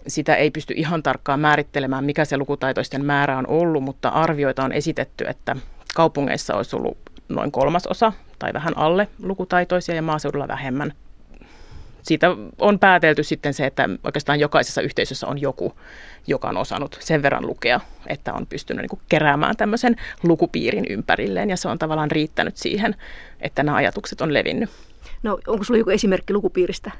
sitä 0.06 0.34
ei 0.34 0.50
pysty 0.50 0.74
ihan 0.76 1.02
tarkkaan 1.02 1.40
määrittelemään, 1.40 2.04
mikä 2.04 2.24
se 2.24 2.36
lukutaitoisten 2.36 3.04
määrä 3.04 3.38
on 3.38 3.46
ollut, 3.46 3.82
mutta 3.82 4.08
arvioita 4.08 4.64
on 4.64 4.72
esitetty, 4.72 5.24
että 5.28 5.56
kaupungeissa 5.94 6.54
olisi 6.54 6.76
ollut 6.76 6.98
noin 7.28 7.52
kolmasosa 7.52 8.12
tai 8.38 8.52
vähän 8.52 8.76
alle 8.76 9.08
lukutaitoisia 9.22 9.94
ja 9.94 10.02
maaseudulla 10.02 10.48
vähemmän. 10.48 10.92
Siitä 12.02 12.26
on 12.58 12.78
päätelty 12.78 13.22
sitten 13.22 13.54
se, 13.54 13.66
että 13.66 13.88
oikeastaan 14.04 14.40
jokaisessa 14.40 14.80
yhteisössä 14.82 15.26
on 15.26 15.40
joku, 15.40 15.72
joka 16.26 16.48
on 16.48 16.56
osannut 16.56 16.96
sen 17.00 17.22
verran 17.22 17.46
lukea, 17.46 17.80
että 18.06 18.34
on 18.34 18.46
pystynyt 18.46 18.86
niin 18.90 19.00
keräämään 19.08 19.56
tämmöisen 19.56 19.96
lukupiirin 20.22 20.86
ympärilleen 20.88 21.50
ja 21.50 21.56
se 21.56 21.68
on 21.68 21.78
tavallaan 21.78 22.10
riittänyt 22.10 22.56
siihen, 22.56 22.94
että 23.40 23.62
nämä 23.62 23.76
ajatukset 23.76 24.20
on 24.20 24.34
levinnyt. 24.34 24.70
No 25.22 25.38
onko 25.46 25.64
sinulla 25.64 25.80
joku 25.80 25.90
esimerkki 25.90 26.32
lukupiiristä? 26.32 26.90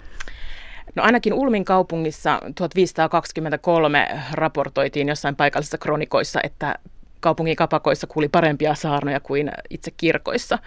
No 0.95 1.03
ainakin 1.03 1.33
Ulmin 1.33 1.65
kaupungissa 1.65 2.41
1523 2.55 4.09
raportoitiin 4.33 5.09
jossain 5.09 5.37
paikallisissa 5.37 5.79
kronikoissa, 5.79 6.41
että 6.43 6.75
kaupungin 7.21 7.57
kapakoissa 7.57 8.07
kuuli 8.07 8.29
parempia 8.29 8.75
saarnoja 8.75 9.21
kuin 9.21 9.51
itse 9.71 9.91
kirkoissa. 9.97 10.59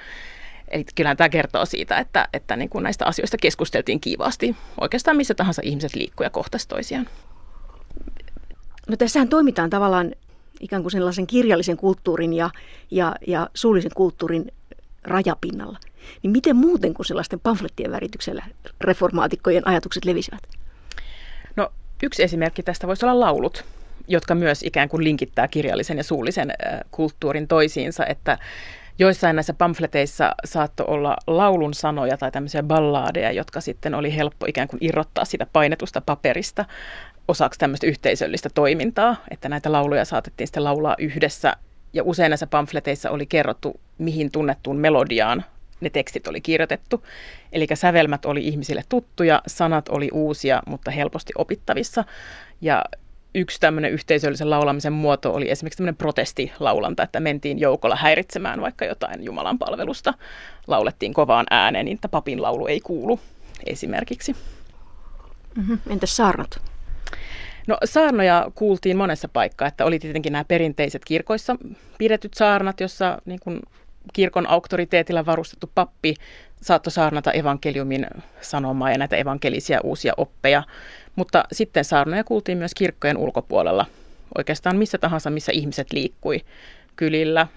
Eli 0.67 0.85
kyllähän 0.95 1.17
tämä 1.17 1.29
kertoo 1.29 1.65
siitä, 1.65 1.97
että, 1.97 2.27
että 2.33 2.55
niin 2.55 2.69
kuin 2.69 2.83
näistä 2.83 3.05
asioista 3.05 3.37
keskusteltiin 3.37 4.01
kiivaasti. 4.01 4.55
Oikeastaan 4.81 5.17
missä 5.17 5.33
tahansa 5.33 5.61
ihmiset 5.65 5.95
liikkuu 5.95 6.23
ja 6.23 6.29
kohtasi 6.29 6.67
toisiaan. 6.67 7.07
No 8.89 8.97
tässähän 8.97 9.29
toimitaan 9.29 9.69
tavallaan 9.69 10.11
ikään 10.59 10.81
kuin 10.81 10.91
sellaisen 10.91 11.27
kirjallisen 11.27 11.77
kulttuurin 11.77 12.33
ja, 12.33 12.49
ja, 12.91 13.15
ja 13.27 13.49
suullisen 13.53 13.91
kulttuurin 13.95 14.51
rajapinnalla– 15.03 15.77
niin 16.23 16.31
miten 16.31 16.55
muuten 16.55 16.93
kuin 16.93 17.05
sellaisten 17.05 17.39
pamflettien 17.39 17.91
värityksellä 17.91 18.45
reformaatikkojen 18.81 19.67
ajatukset 19.67 20.05
levisivät? 20.05 20.41
No 21.55 21.71
yksi 22.03 22.23
esimerkki 22.23 22.63
tästä 22.63 22.87
voisi 22.87 23.05
olla 23.05 23.19
laulut, 23.19 23.65
jotka 24.07 24.35
myös 24.35 24.63
ikään 24.63 24.89
kuin 24.89 25.03
linkittää 25.03 25.47
kirjallisen 25.47 25.97
ja 25.97 26.03
suullisen 26.03 26.53
kulttuurin 26.91 27.47
toisiinsa, 27.47 28.05
että 28.05 28.37
joissain 28.99 29.35
näissä 29.35 29.53
pamfleteissa 29.53 30.35
saattoi 30.45 30.85
olla 30.89 31.17
laulun 31.27 31.73
sanoja 31.73 32.17
tai 32.17 32.31
tämmöisiä 32.31 32.63
ballaadeja, 32.63 33.31
jotka 33.31 33.61
sitten 33.61 33.95
oli 33.95 34.15
helppo 34.15 34.45
ikään 34.45 34.67
kuin 34.67 34.83
irrottaa 34.83 35.25
sitä 35.25 35.47
painetusta 35.53 36.01
paperista 36.01 36.65
osaksi 37.27 37.59
tämmöistä 37.59 37.87
yhteisöllistä 37.87 38.49
toimintaa, 38.53 39.15
että 39.31 39.49
näitä 39.49 39.71
lauluja 39.71 40.05
saatettiin 40.05 40.47
sitten 40.47 40.63
laulaa 40.63 40.95
yhdessä. 40.97 41.53
Ja 41.93 42.03
usein 42.03 42.29
näissä 42.29 42.47
pamfleteissa 42.47 43.09
oli 43.09 43.25
kerrottu, 43.25 43.79
mihin 43.97 44.31
tunnettuun 44.31 44.77
melodiaan 44.77 45.45
ne 45.81 45.89
tekstit 45.89 46.27
oli 46.27 46.41
kirjoitettu. 46.41 47.05
Eli 47.51 47.67
sävelmät 47.73 48.25
oli 48.25 48.47
ihmisille 48.47 48.83
tuttuja, 48.89 49.41
sanat 49.47 49.89
oli 49.89 50.09
uusia, 50.13 50.63
mutta 50.65 50.91
helposti 50.91 51.33
opittavissa. 51.37 52.03
Ja 52.61 52.83
yksi 53.35 53.59
tämmöinen 53.59 53.91
yhteisöllisen 53.91 54.49
laulamisen 54.49 54.93
muoto 54.93 55.33
oli 55.33 55.51
esimerkiksi 55.51 55.77
tämmöinen 55.77 55.95
protestilaulanta, 55.95 57.03
että 57.03 57.19
mentiin 57.19 57.59
joukolla 57.59 57.95
häiritsemään 57.95 58.61
vaikka 58.61 58.85
jotain 58.85 59.23
Jumalan 59.23 59.59
palvelusta. 59.59 60.13
Laulettiin 60.67 61.13
kovaan 61.13 61.45
ääneen, 61.49 61.85
niin 61.85 61.95
että 61.95 62.09
papin 62.09 62.41
laulu 62.41 62.67
ei 62.67 62.79
kuulu 62.79 63.19
esimerkiksi. 63.65 64.35
Mm-hmm. 65.55 65.79
Entäs 65.89 66.17
saarnat? 66.17 66.61
No 67.67 67.77
saarnoja 67.85 68.51
kuultiin 68.55 68.97
monessa 68.97 69.27
paikkaa, 69.27 69.67
että 69.67 69.85
oli 69.85 69.99
tietenkin 69.99 70.33
nämä 70.33 70.45
perinteiset 70.45 71.05
kirkoissa 71.05 71.55
pidetyt 71.97 72.33
saarnat, 72.33 72.79
jossa 72.79 73.21
niin 73.25 73.39
kuin 73.39 73.59
kirkon 74.13 74.47
auktoriteetilla 74.47 75.25
varustettu 75.25 75.71
pappi 75.75 76.15
saattoi 76.61 76.91
saarnata 76.91 77.31
evankeliumin 77.31 78.07
sanomaa 78.41 78.91
ja 78.91 78.97
näitä 78.97 79.15
evankelisia 79.15 79.79
uusia 79.83 80.13
oppeja. 80.17 80.63
Mutta 81.15 81.43
sitten 81.51 81.85
saarnoja 81.85 82.23
kuultiin 82.23 82.57
myös 82.57 82.73
kirkkojen 82.73 83.17
ulkopuolella, 83.17 83.85
oikeastaan 84.37 84.77
missä 84.77 84.97
tahansa, 84.97 85.29
missä 85.29 85.51
ihmiset 85.51 85.93
liikkui. 85.93 86.41
Kylillä, 86.95 87.47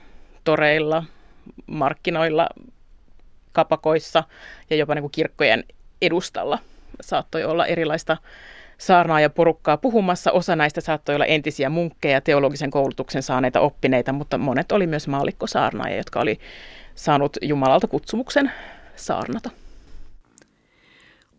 toreilla, 0.45 1.05
markkinoilla, 1.67 2.49
kapakoissa 3.53 4.25
ja 4.71 4.77
jopa 4.77 4.95
niin 4.95 5.03
kuin 5.03 5.13
kirkkojen 5.13 5.65
edustalla 6.03 6.59
saattoi 7.01 7.45
olla 7.45 7.67
erilaista 7.67 8.17
saarnaa 8.87 9.21
ja 9.21 9.31
porukkaa 9.31 9.77
puhumassa. 9.77 10.33
Osa 10.33 10.57
näistä 10.57 10.81
saattoi 10.81 11.15
olla 11.15 11.25
entisiä 11.25 11.69
munkkeja, 11.69 12.21
teologisen 12.21 12.71
koulutuksen 12.71 13.23
saaneita 13.23 13.61
oppineita, 13.61 14.13
mutta 14.13 14.39
monet 14.39 14.73
oli 14.73 14.87
myös 14.87 15.09
maallikkosaarnaajia, 15.09 15.97
jotka 15.97 16.21
oli 16.21 16.39
saanut 16.95 17.37
Jumalalta 17.43 17.87
kutsumuksen 17.87 18.53
saarnata. 18.97 19.51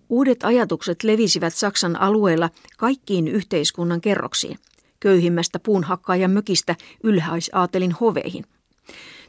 Uudet 0.09 0.43
ajatukset 0.43 1.03
levisivät 1.03 1.53
Saksan 1.53 1.95
alueella 1.95 2.49
kaikkiin 2.77 3.27
yhteiskunnan 3.27 4.01
kerroksiin, 4.01 4.57
köyhimmästä 4.99 5.59
puunhakkaajan 5.59 6.31
mökistä 6.31 6.75
ylhäisaatelin 7.03 7.91
hoveihin. 7.91 8.45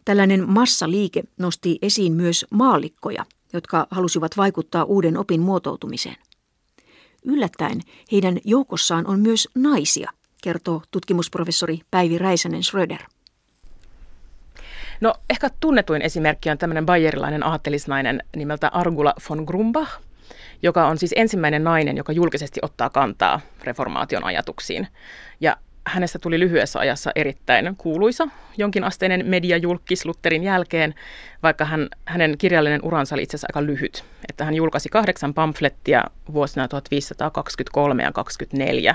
Tällainen 0.05 0.51
massaliike 0.51 1.23
nosti 1.39 1.79
esiin 1.83 2.13
myös 2.13 2.47
maallikkoja, 2.51 3.25
jotka 3.53 3.87
halusivat 3.91 4.37
vaikuttaa 4.37 4.85
uuden 4.85 5.17
opin 5.17 5.41
muotoutumiseen. 5.41 6.17
Yllättäen 7.27 7.81
heidän 8.13 8.39
joukossaan 8.45 9.07
on 9.07 9.21
myös 9.21 9.49
naisia, 9.55 10.11
kertoo 10.43 10.83
tutkimusprofessori 10.91 11.81
Päivi 11.91 12.19
Räisänen 12.19 12.63
Schröder. 12.63 13.01
No 15.01 15.15
ehkä 15.31 15.51
tunnetuin 15.61 16.03
esimerkki 16.03 16.51
on 16.51 16.59
tämmöinen 16.59 16.87
bayerilainen 16.87 17.47
aattelisnainen 17.47 18.23
nimeltä 18.37 18.69
Argula 18.69 19.15
von 19.31 19.45
Grumbach, 19.45 19.91
joka 20.63 20.87
on 20.87 20.99
siis 20.99 21.13
ensimmäinen 21.17 21.65
nainen, 21.65 21.97
joka 21.97 22.13
julkisesti 22.13 22.61
ottaa 22.63 22.91
kantaa 22.91 23.41
reformaation 23.65 24.25
ajatuksiin. 24.25 24.89
Ja 25.41 25.57
hänestä 25.87 26.19
tuli 26.19 26.41
lyhyessä 26.41 26.79
ajassa 26.79 27.11
erittäin 27.15 27.77
kuuluisa 27.79 28.29
jonkinasteinen 28.57 29.27
mediajulkis 29.27 30.07
Lutherin 30.07 30.45
jälkeen, 30.45 30.95
vaikka 31.43 31.65
hän, 31.65 31.89
hänen 32.05 32.39
kirjallinen 32.39 32.81
uransa 32.85 33.15
oli 33.15 33.23
itse 33.23 33.37
asiassa 33.37 33.49
aika 33.51 33.67
lyhyt. 33.67 34.05
Että 34.29 34.45
hän 34.45 34.55
julkaisi 34.55 34.89
kahdeksan 34.89 35.35
pamflettia 35.35 36.05
vuosina 36.33 36.69
1523 36.69 38.03
ja 38.03 38.13
24. 38.13 38.95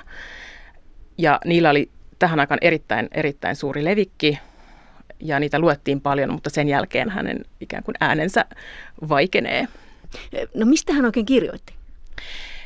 Ja 1.17 1.39
niillä 1.45 1.69
oli 1.69 1.89
tähän 2.19 2.39
aikaan 2.39 2.59
erittäin, 2.61 3.07
erittäin 3.11 3.55
suuri 3.55 3.83
levikki 3.83 4.39
ja 5.19 5.39
niitä 5.39 5.59
luettiin 5.59 6.01
paljon, 6.01 6.33
mutta 6.33 6.49
sen 6.49 6.69
jälkeen 6.69 7.09
hänen 7.09 7.45
ikään 7.59 7.83
kuin 7.83 7.95
äänensä 7.99 8.45
vaikenee. 9.09 9.67
No 10.55 10.65
mistä 10.65 10.93
hän 10.93 11.05
oikein 11.05 11.25
kirjoitti? 11.25 11.73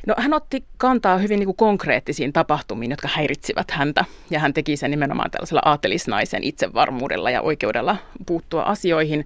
No 0.06 0.15
hän 0.18 0.34
otti 0.34 0.63
kantaa 0.78 1.18
hyvin 1.18 1.39
niin 1.39 1.48
kuin 1.48 1.58
konkreettisiin 1.58 2.34
tapahtumiin, 2.34 2.91
jotka 2.91 3.10
häiritsivät 3.13 3.72
häntä. 3.72 4.06
Ja 4.30 4.39
hän 4.39 4.54
teki 4.54 4.78
sen 4.78 4.91
nimenomaan 4.91 5.32
tällaisella 5.32 5.62
aatelisnaisen 5.65 6.44
itsevarmuudella 6.44 7.32
ja 7.32 7.41
oikeudella 7.41 7.98
puuttua 8.26 8.63
asioihin. 8.63 9.26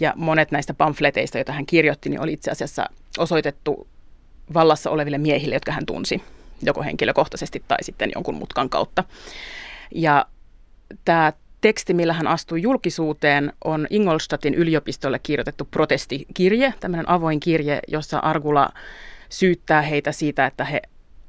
Ja 0.00 0.12
monet 0.16 0.50
näistä 0.50 0.74
pamfleteista, 0.74 1.38
joita 1.38 1.52
hän 1.52 1.66
kirjoitti, 1.66 2.08
niin 2.08 2.20
oli 2.20 2.32
itse 2.32 2.50
asiassa 2.50 2.86
osoitettu 3.18 3.86
vallassa 4.54 4.90
oleville 4.90 5.18
miehille, 5.18 5.54
jotka 5.54 5.72
hän 5.72 5.86
tunsi 5.86 6.22
joko 6.62 6.82
henkilökohtaisesti 6.82 7.62
tai 7.68 7.84
sitten 7.84 8.10
jonkun 8.14 8.34
mutkan 8.34 8.68
kautta. 8.68 9.04
Ja 9.94 10.26
tämä 11.04 11.32
teksti, 11.60 11.94
millä 11.94 12.12
hän 12.12 12.26
astui 12.26 12.62
julkisuuteen, 12.62 13.52
on 13.64 13.86
Ingolstadtin 13.90 14.54
yliopistolle 14.54 15.18
kirjoitettu 15.18 15.68
protestikirje, 15.70 16.74
tämmöinen 16.80 17.08
avoin 17.08 17.40
kirje, 17.40 17.80
jossa 17.88 18.18
Argula 18.18 18.70
syyttää 19.28 19.82
heitä 19.82 20.12
siitä, 20.12 20.46
että 20.46 20.64
he 20.64 20.82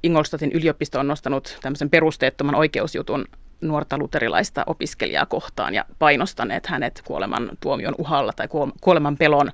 Ingolstadtin 0.03 0.51
yliopisto 0.51 0.99
on 0.99 1.07
nostanut 1.07 1.57
tämmöisen 1.61 1.89
perusteettoman 1.89 2.55
oikeusjutun 2.55 3.25
nuorta 3.61 3.97
luterilaista 3.97 4.63
opiskelijaa 4.67 5.25
kohtaan 5.25 5.73
ja 5.73 5.85
painostaneet 5.99 6.67
hänet 6.67 7.01
kuoleman 7.05 7.49
tuomion 7.59 7.95
uhalla 7.97 8.33
tai 8.33 8.47
kuoleman 8.81 9.17
pelon 9.17 9.51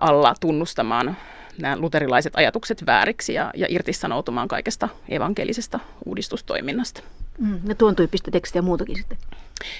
alla 0.00 0.34
tunnustamaan 0.40 1.16
nämä 1.60 1.76
luterilaiset 1.76 2.36
ajatukset 2.36 2.86
vääriksi 2.86 3.34
ja, 3.34 3.50
ja 3.56 3.66
irtisanoutumaan 3.70 4.48
kaikesta 4.48 4.88
evankelisesta 5.08 5.80
uudistustoiminnasta. 6.04 7.02
Mm, 7.40 7.60
ja 7.68 7.74
tuon 7.74 7.96
tyyppistä 7.96 8.30
tekstiä 8.30 8.62
muutakin 8.62 8.96
sitten. 8.96 9.18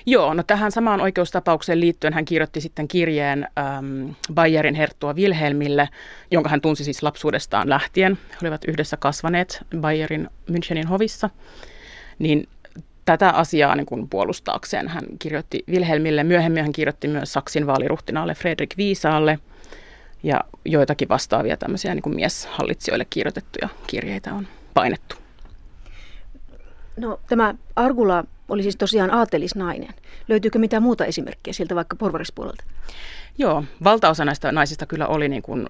Joo, 0.06 0.34
no 0.34 0.42
tähän 0.42 0.72
samaan 0.72 1.00
oikeustapaukseen 1.00 1.80
liittyen 1.80 2.12
hän 2.12 2.24
kirjoitti 2.24 2.60
sitten 2.60 2.88
kirjeen 2.88 3.48
ähm, 3.58 4.10
Bayerin 4.34 4.74
herttua 4.74 5.14
Wilhelmille, 5.14 5.88
jonka 6.30 6.50
hän 6.50 6.60
tunsi 6.60 6.84
siis 6.84 7.02
lapsuudestaan 7.02 7.68
lähtien. 7.68 8.18
He 8.30 8.36
olivat 8.42 8.64
yhdessä 8.68 8.96
kasvaneet 8.96 9.64
Bayerin 9.80 10.28
Münchenin 10.50 10.88
hovissa. 10.88 11.30
Niin 12.18 12.48
tätä 13.04 13.30
asiaa 13.30 13.74
niin 13.74 13.86
kuin 13.86 14.08
puolustaakseen 14.08 14.88
hän 14.88 15.04
kirjoitti 15.18 15.64
Wilhelmille. 15.68 16.24
Myöhemmin 16.24 16.62
hän 16.62 16.72
kirjoitti 16.72 17.08
myös 17.08 17.32
Saksin 17.32 17.66
vaaliruhtinaalle 17.66 18.34
Fredrik 18.34 18.76
Viisaalle 18.76 19.38
ja 20.22 20.40
joitakin 20.64 21.08
vastaavia 21.08 21.56
tämmöisiä 21.56 21.94
niin 21.94 22.02
kuin 22.02 22.14
mieshallitsijoille 22.14 23.06
kirjoitettuja 23.10 23.68
kirjeitä 23.86 24.34
on 24.34 24.48
painettu. 24.74 25.16
No 27.00 27.20
tämä 27.28 27.54
Argula 27.76 28.24
oli 28.48 28.62
siis 28.62 28.76
tosiaan 28.76 29.14
aatelisnainen. 29.14 29.94
Löytyykö 30.28 30.58
mitään 30.58 30.82
muuta 30.82 31.04
esimerkkiä 31.04 31.52
sieltä 31.52 31.74
vaikka 31.74 31.96
porvarispuolelta? 31.96 32.64
Joo, 33.38 33.64
valtaosa 33.84 34.24
näistä 34.24 34.52
naisista 34.52 34.86
kyllä 34.86 35.06
oli 35.06 35.28
niin 35.28 35.42
kuin 35.42 35.66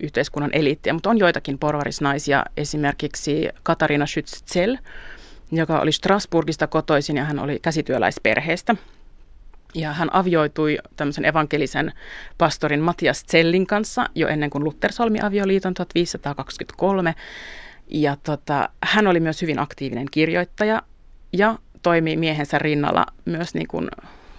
yhteiskunnan 0.00 0.50
eliittiä, 0.52 0.92
mutta 0.92 1.10
on 1.10 1.18
joitakin 1.18 1.58
porvarisnaisia, 1.58 2.44
esimerkiksi 2.56 3.48
Katarina 3.62 4.04
Schütz-Zell, 4.04 4.78
joka 5.52 5.80
oli 5.80 5.92
Strasburgista 5.92 6.66
kotoisin 6.66 7.16
ja 7.16 7.24
hän 7.24 7.38
oli 7.38 7.58
käsityöläisperheestä. 7.62 8.76
Ja 9.74 9.92
hän 9.92 10.14
avioitui 10.14 10.78
tämmöisen 10.96 11.24
evankelisen 11.24 11.92
pastorin 12.38 12.80
Matias 12.80 13.24
Zellin 13.30 13.66
kanssa 13.66 14.08
jo 14.14 14.28
ennen 14.28 14.50
kuin 14.50 14.64
Luther 14.64 14.92
solmi 14.92 15.18
avioliiton 15.22 15.74
1523. 15.74 17.14
Ja 17.90 18.16
tota, 18.22 18.68
hän 18.82 19.06
oli 19.06 19.20
myös 19.20 19.42
hyvin 19.42 19.58
aktiivinen 19.58 20.06
kirjoittaja 20.10 20.82
ja 21.32 21.58
toimii 21.82 22.16
miehensä 22.16 22.58
rinnalla 22.58 23.06
myös 23.24 23.54
niin 23.54 23.68
kuin 23.68 23.88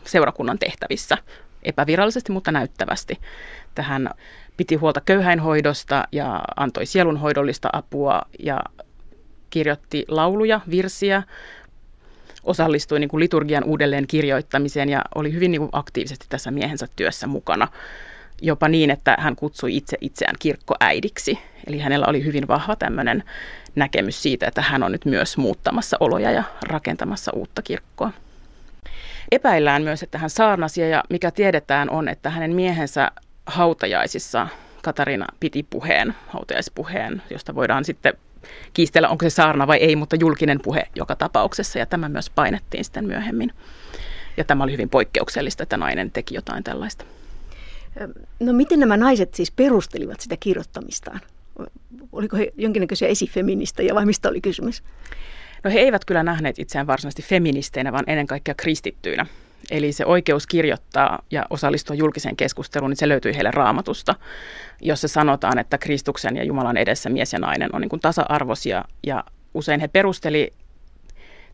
seurakunnan 0.05 0.59
tehtävissä 0.59 1.17
epävirallisesti, 1.63 2.31
mutta 2.31 2.51
näyttävästi. 2.51 3.19
Tähän 3.75 4.09
piti 4.57 4.75
huolta 4.75 5.01
köyhäinhoidosta 5.01 6.07
ja 6.11 6.41
antoi 6.55 6.85
sielunhoidollista 6.85 7.69
apua 7.73 8.21
ja 8.39 8.59
kirjoitti 9.49 10.05
lauluja, 10.07 10.61
virsiä, 10.69 11.23
osallistui 12.43 12.99
niin 12.99 13.09
kuin 13.09 13.19
liturgian 13.19 13.63
uudelleen 13.63 14.07
kirjoittamiseen 14.07 14.89
ja 14.89 15.01
oli 15.15 15.33
hyvin 15.33 15.51
niin 15.51 15.61
kuin 15.61 15.69
aktiivisesti 15.71 16.25
tässä 16.29 16.51
miehensä 16.51 16.87
työssä 16.95 17.27
mukana. 17.27 17.67
Jopa 18.41 18.67
niin, 18.67 18.91
että 18.91 19.17
hän 19.19 19.35
kutsui 19.35 19.77
itse 19.77 19.97
itseään 20.01 20.35
kirkkoäidiksi. 20.39 21.39
Eli 21.67 21.79
hänellä 21.79 22.05
oli 22.07 22.25
hyvin 22.25 22.47
vahva 22.47 22.75
tämmöinen 22.75 23.23
näkemys 23.75 24.23
siitä, 24.23 24.47
että 24.47 24.61
hän 24.61 24.83
on 24.83 24.91
nyt 24.91 25.05
myös 25.05 25.37
muuttamassa 25.37 25.97
oloja 25.99 26.31
ja 26.31 26.43
rakentamassa 26.61 27.31
uutta 27.35 27.61
kirkkoa. 27.61 28.11
Epäillään 29.31 29.83
myös, 29.83 30.03
että 30.03 30.17
hän 30.17 30.29
saarnasi 30.29 30.81
ja 30.81 31.03
mikä 31.09 31.31
tiedetään 31.31 31.89
on, 31.89 32.07
että 32.07 32.29
hänen 32.29 32.55
miehensä 32.55 33.11
hautajaisissa 33.45 34.47
Katarina 34.81 35.25
piti 35.39 35.65
puheen, 35.69 36.15
hautajaispuheen, 36.27 37.21
josta 37.29 37.55
voidaan 37.55 37.85
sitten 37.85 38.13
kiistellä, 38.73 39.09
onko 39.09 39.25
se 39.25 39.29
saarna 39.29 39.67
vai 39.67 39.77
ei, 39.77 39.95
mutta 39.95 40.15
julkinen 40.15 40.59
puhe 40.63 40.83
joka 40.95 41.15
tapauksessa, 41.15 41.79
ja 41.79 41.85
tämä 41.85 42.09
myös 42.09 42.29
painettiin 42.29 42.83
sitten 42.83 43.05
myöhemmin. 43.05 43.51
Ja 44.37 44.43
tämä 44.43 44.63
oli 44.63 44.71
hyvin 44.71 44.89
poikkeuksellista, 44.89 45.63
että 45.63 45.77
nainen 45.77 46.11
teki 46.11 46.35
jotain 46.35 46.63
tällaista. 46.63 47.05
No 48.39 48.53
miten 48.53 48.79
nämä 48.79 48.97
naiset 48.97 49.33
siis 49.33 49.51
perustelivat 49.51 50.21
sitä 50.21 50.37
kirjoittamistaan? 50.39 51.21
Oliko 52.11 52.37
he 52.37 52.53
jonkinnäköisiä 52.57 53.07
esifeministejä 53.07 53.95
vai 53.95 54.05
mistä 54.05 54.29
oli 54.29 54.41
kysymys? 54.41 54.83
No 55.63 55.71
he 55.71 55.79
eivät 55.79 56.05
kyllä 56.05 56.23
nähneet 56.23 56.59
itseään 56.59 56.87
varsinaisesti 56.87 57.21
feministeinä, 57.21 57.91
vaan 57.91 58.03
ennen 58.07 58.27
kaikkea 58.27 58.55
kristittyinä. 58.55 59.25
Eli 59.71 59.91
se 59.91 60.05
oikeus 60.05 60.47
kirjoittaa 60.47 61.23
ja 61.31 61.45
osallistua 61.49 61.95
julkiseen 61.95 62.35
keskusteluun, 62.35 62.89
niin 62.89 62.97
se 62.97 63.09
löytyi 63.09 63.35
heille 63.35 63.51
raamatusta, 63.51 64.15
jossa 64.81 65.07
sanotaan, 65.07 65.59
että 65.59 65.77
Kristuksen 65.77 66.37
ja 66.37 66.43
Jumalan 66.43 66.77
edessä 66.77 67.09
mies 67.09 67.33
ja 67.33 67.39
nainen 67.39 67.69
on 67.73 67.81
niin 67.81 67.89
kuin 67.89 67.99
tasa-arvoisia. 67.99 68.85
Ja 69.03 69.23
usein 69.53 69.79
he 69.79 69.87
perusteli 69.87 70.53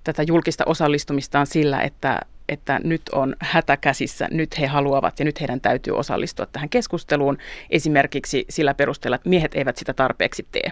tätä 0.06 0.24
julkista 0.24 0.64
osallistumistaan 0.68 1.48
sillä, 1.48 1.82
että, 1.82 2.20
että 2.50 2.80
nyt 2.84 3.02
on 3.12 3.36
hätä 3.40 3.78
käsissä, 3.78 4.28
nyt 4.32 4.60
he 4.60 4.68
haluavat 4.68 5.20
ja 5.20 5.26
nyt 5.26 5.40
heidän 5.40 5.62
täytyy 5.62 5.94
osallistua 5.94 6.46
tähän 6.46 6.70
keskusteluun. 6.70 7.38
Esimerkiksi 7.70 8.46
sillä 8.50 8.74
perusteella, 8.74 9.16
että 9.16 9.30
miehet 9.30 9.56
eivät 9.56 9.78
sitä 9.78 9.94
tarpeeksi 9.94 10.46
tee. 10.52 10.72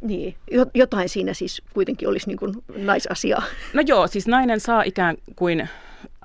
Niin, 0.00 0.34
jotain 0.74 1.08
siinä 1.08 1.34
siis 1.34 1.62
kuitenkin 1.74 2.08
olisi 2.08 2.26
niin 2.28 2.38
kuin 2.38 2.54
naisasiaa. 2.76 3.42
No 3.72 3.82
joo, 3.86 4.06
siis 4.06 4.26
nainen 4.26 4.60
saa 4.60 4.82
ikään 4.82 5.16
kuin 5.36 5.68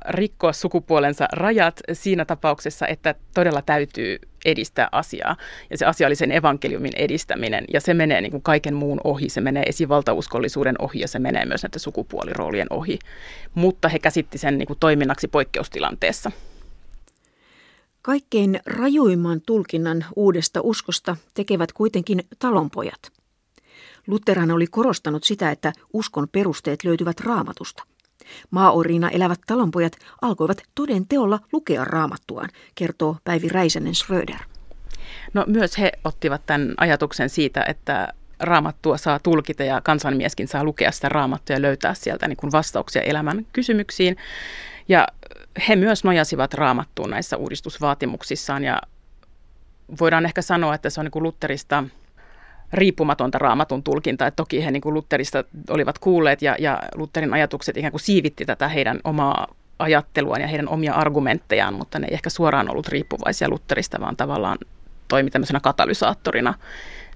rikkoa 0.09 0.53
sukupuolensa 0.53 1.27
rajat 1.31 1.81
siinä 1.93 2.25
tapauksessa, 2.25 2.87
että 2.87 3.15
todella 3.33 3.61
täytyy 3.61 4.19
edistää 4.45 4.89
asiaa. 4.91 5.35
Ja 5.69 5.77
se 5.77 5.85
asia 5.85 6.07
oli 6.07 6.15
sen 6.15 6.31
evankeliumin 6.31 6.91
edistäminen, 6.95 7.65
ja 7.73 7.81
se 7.81 7.93
menee 7.93 8.21
niin 8.21 8.31
kuin 8.31 8.43
kaiken 8.43 8.73
muun 8.73 9.01
ohi. 9.03 9.29
Se 9.29 9.41
menee 9.41 9.63
esivaltauskollisuuden 9.63 10.75
ohi, 10.79 10.99
ja 10.99 11.07
se 11.07 11.19
menee 11.19 11.45
myös 11.45 11.63
näiden 11.63 11.79
sukupuoliroolien 11.79 12.67
ohi. 12.69 12.99
Mutta 13.55 13.89
he 13.89 13.99
käsitti 13.99 14.37
sen 14.37 14.57
niin 14.57 14.67
kuin 14.67 14.79
toiminnaksi 14.79 15.27
poikkeustilanteessa. 15.27 16.31
Kaikkein 18.01 18.59
rajuimman 18.65 19.41
tulkinnan 19.45 20.05
uudesta 20.15 20.59
uskosta 20.63 21.17
tekevät 21.33 21.73
kuitenkin 21.73 22.23
talonpojat. 22.39 23.11
Lutherhan 24.07 24.51
oli 24.51 24.67
korostanut 24.67 25.23
sitä, 25.23 25.51
että 25.51 25.73
uskon 25.93 26.27
perusteet 26.31 26.83
löytyvät 26.83 27.19
raamatusta– 27.19 27.83
Maaoriina 28.51 29.09
elävät 29.09 29.39
talonpojat 29.47 29.93
alkoivat 30.21 30.63
toden 30.75 31.07
teolla 31.07 31.39
lukea 31.51 31.85
raamattuaan, 31.85 32.49
kertoo 32.75 33.17
Päivi 33.23 33.49
Räisänen 33.49 33.95
Schröder. 33.95 34.39
No 35.33 35.43
myös 35.47 35.77
he 35.77 35.91
ottivat 36.03 36.41
tämän 36.45 36.73
ajatuksen 36.77 37.29
siitä, 37.29 37.63
että 37.67 38.07
raamattua 38.39 38.97
saa 38.97 39.19
tulkita 39.19 39.63
ja 39.63 39.81
kansanmieskin 39.81 40.47
saa 40.47 40.63
lukea 40.63 40.91
sitä 40.91 41.09
raamattua 41.09 41.55
ja 41.55 41.61
löytää 41.61 41.93
sieltä 41.93 42.27
niin 42.27 42.37
kuin 42.37 42.51
vastauksia 42.51 43.01
elämän 43.01 43.45
kysymyksiin. 43.53 44.17
Ja 44.87 45.07
he 45.67 45.75
myös 45.75 46.03
nojasivat 46.03 46.53
raamattuun 46.53 47.09
näissä 47.09 47.37
uudistusvaatimuksissaan 47.37 48.63
ja 48.63 48.81
voidaan 49.99 50.25
ehkä 50.25 50.41
sanoa, 50.41 50.75
että 50.75 50.89
se 50.89 50.99
on 50.99 51.05
niin 51.05 51.11
kuin 51.11 51.23
Lutterista– 51.23 51.83
riippumatonta 52.73 53.37
raamatun 53.37 53.83
tulkintaa. 53.83 54.27
Että 54.27 54.35
toki 54.35 54.65
he 54.65 54.71
niin 54.71 54.81
kuin 54.81 54.93
Lutterista 54.93 55.43
olivat 55.69 55.99
kuulleet 55.99 56.41
ja, 56.41 56.55
ja 56.59 56.79
Lutterin 56.95 57.33
ajatukset 57.33 57.77
ikään 57.77 57.91
kuin 57.91 58.01
siivitti 58.01 58.45
tätä 58.45 58.67
heidän 58.67 58.99
omaa 59.03 59.47
ajatteluaan 59.79 60.41
ja 60.41 60.47
heidän 60.47 60.69
omia 60.69 60.93
argumenttejaan, 60.93 61.73
mutta 61.73 61.99
ne 61.99 62.07
ei 62.07 62.13
ehkä 62.13 62.29
suoraan 62.29 62.69
ollut 62.69 62.87
riippuvaisia 62.87 63.49
Lutterista, 63.49 63.99
vaan 63.99 64.17
tavallaan 64.17 64.57
toimi 65.07 65.29
tämmöisenä 65.29 65.59
katalysaattorina 65.59 66.53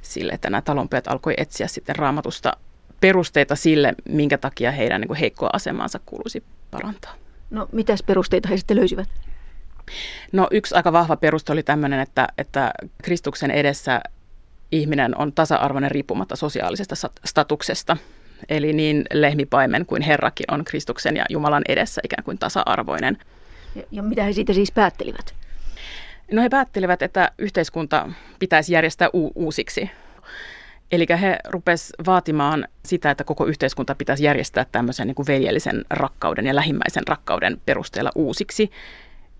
sille, 0.02 0.34
että 0.34 0.50
nämä 0.50 0.62
talonpojat 0.62 1.08
alkoi 1.08 1.34
etsiä 1.38 1.68
sitten 1.68 1.96
raamatusta 1.96 2.54
perusteita 3.00 3.56
sille, 3.56 3.96
minkä 4.10 4.38
takia 4.38 4.72
heidän 4.72 5.02
niin 5.02 5.08
kuin 5.08 5.20
heikkoa 5.20 5.50
asemansa 5.54 6.00
kuuluisi 6.06 6.44
parantaa. 6.72 7.14
No 7.50 7.68
mitäs 7.72 8.04
perusteita 8.04 8.50
he 8.50 8.58
sitten 8.58 8.78
löysivät? 8.78 9.10
No 10.32 10.48
yksi 10.52 10.76
aika 10.76 10.94
vahva 10.94 11.16
peruste 11.16 11.52
oli 11.52 11.64
tämmöinen, 11.64 12.00
että, 12.00 12.28
että 12.38 12.74
Kristuksen 13.04 13.52
edessä 13.52 14.02
ihminen 14.72 15.18
on 15.18 15.34
tasa-arvoinen 15.34 15.92
riippumatta 15.92 16.36
sosiaalisesta 16.36 16.96
statuksesta. 17.26 17.98
Eli 18.50 18.74
niin 18.74 19.04
lehmipaimen 19.14 19.86
kuin 19.86 20.02
Herrakin 20.02 20.46
on 20.52 20.66
Kristuksen 20.66 21.16
ja 21.16 21.26
Jumalan 21.30 21.64
edessä 21.68 22.02
ikään 22.04 22.24
kuin 22.24 22.38
tasa-arvoinen. 22.38 23.18
Ja, 23.76 23.84
ja 23.92 24.04
mitä 24.04 24.24
he 24.24 24.34
siitä 24.34 24.54
siis 24.54 24.72
päättelivät? 24.72 25.36
No 26.32 26.42
he 26.42 26.50
päättelivät, 26.50 27.02
että 27.02 27.32
yhteiskunta 27.38 28.10
pitäisi 28.40 28.74
järjestää 28.74 29.10
u- 29.14 29.32
uusiksi. 29.36 29.90
Eli 30.92 31.06
he 31.22 31.38
rupes 31.48 31.94
vaatimaan 32.06 32.68
sitä, 32.86 33.12
että 33.12 33.24
koko 33.24 33.46
yhteiskunta 33.46 33.96
pitäisi 33.96 34.24
järjestää 34.24 34.66
tämmöisen 34.72 35.08
niin 35.08 35.16
kuin 35.16 35.28
veljellisen 35.28 35.86
rakkauden 35.90 36.46
ja 36.46 36.56
lähimmäisen 36.56 37.08
rakkauden 37.08 37.62
perusteella 37.66 38.12
uusiksi. 38.16 38.72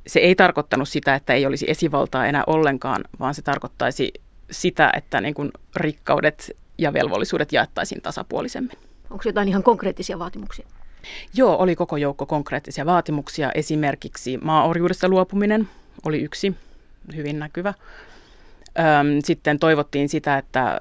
Se 0.08 0.20
ei 0.20 0.36
tarkoittanut 0.36 0.90
sitä, 0.90 1.16
että 1.16 1.34
ei 1.34 1.46
olisi 1.46 1.66
esivaltaa 1.70 2.26
enää 2.26 2.44
ollenkaan, 2.48 3.04
vaan 3.20 3.34
se 3.34 3.42
tarkoittaisi 3.42 4.14
sitä, 4.52 4.92
että 4.98 5.22
niin 5.22 5.34
kuin 5.34 5.52
rikkaudet 5.76 6.58
ja 6.78 6.94
velvollisuudet 6.94 7.54
jaettaisiin 7.54 8.02
tasapuolisemmin. 8.02 8.78
Onko 9.10 9.24
jotain 9.26 9.48
ihan 9.48 9.64
konkreettisia 9.64 10.20
vaatimuksia? 10.20 10.66
Joo, 11.34 11.58
oli 11.58 11.76
koko 11.76 11.98
joukko 11.98 12.26
konkreettisia 12.26 12.86
vaatimuksia. 12.86 13.52
Esimerkiksi 13.56 14.38
maaorjuudesta 14.38 15.10
luopuminen 15.10 15.70
oli 16.06 16.22
yksi 16.22 16.56
hyvin 17.16 17.40
näkyvä. 17.40 17.74
Sitten 19.24 19.60
toivottiin 19.60 20.10
sitä, 20.10 20.38
että 20.38 20.80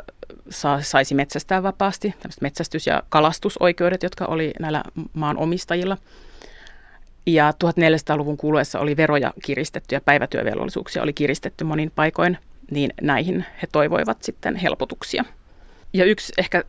saisi 0.81 1.15
metsästää 1.15 1.63
vapaasti, 1.63 2.15
metsästys- 2.41 2.87
ja 2.87 3.03
kalastusoikeudet, 3.09 4.03
jotka 4.03 4.25
oli 4.25 4.53
näillä 4.61 4.83
maan 5.13 5.37
omistajilla. 5.37 5.97
Ja 7.27 7.51
1400-luvun 7.51 8.37
kuluessa 8.37 8.81
oli 8.81 8.97
veroja 8.97 9.33
kiristetty 9.45 9.95
ja 9.95 10.01
päivätyövelvollisuuksia 10.01 11.03
oli 11.03 11.13
kiristetty 11.13 11.65
monin 11.65 11.93
paikoin– 11.95 12.39
niin 12.71 12.91
näihin 13.03 13.45
he 13.63 13.69
toivoivat 13.73 14.23
sitten 14.23 14.57
helpotuksia. 14.57 15.25
Ja 15.93 16.05
yksi 16.05 16.33
ehkä 16.39 16.65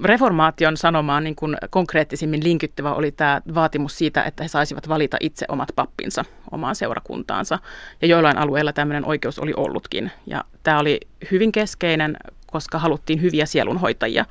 reformaation 0.00 0.76
sanomaan 0.76 1.24
niin 1.24 1.36
kuin 1.36 1.56
konkreettisimmin 1.70 2.44
linkittyvä 2.44 2.94
oli 2.94 3.12
tämä 3.12 3.42
vaatimus 3.54 3.98
siitä, 3.98 4.22
että 4.22 4.42
he 4.42 4.48
saisivat 4.48 4.88
valita 4.88 5.16
itse 5.20 5.46
omat 5.48 5.68
pappinsa 5.76 6.24
omaan 6.50 6.76
seurakuntaansa. 6.76 7.58
Ja 8.02 8.08
joillain 8.08 8.38
alueilla 8.38 8.72
tämmöinen 8.72 9.04
oikeus 9.04 9.38
oli 9.38 9.52
ollutkin. 9.56 10.10
Ja 10.26 10.44
tämä 10.62 10.78
oli 10.78 11.00
hyvin 11.30 11.52
keskeinen, 11.52 12.16
koska 12.46 12.78
haluttiin 12.78 13.22
hyviä 13.22 13.46
sielunhoitajia. 13.46 14.24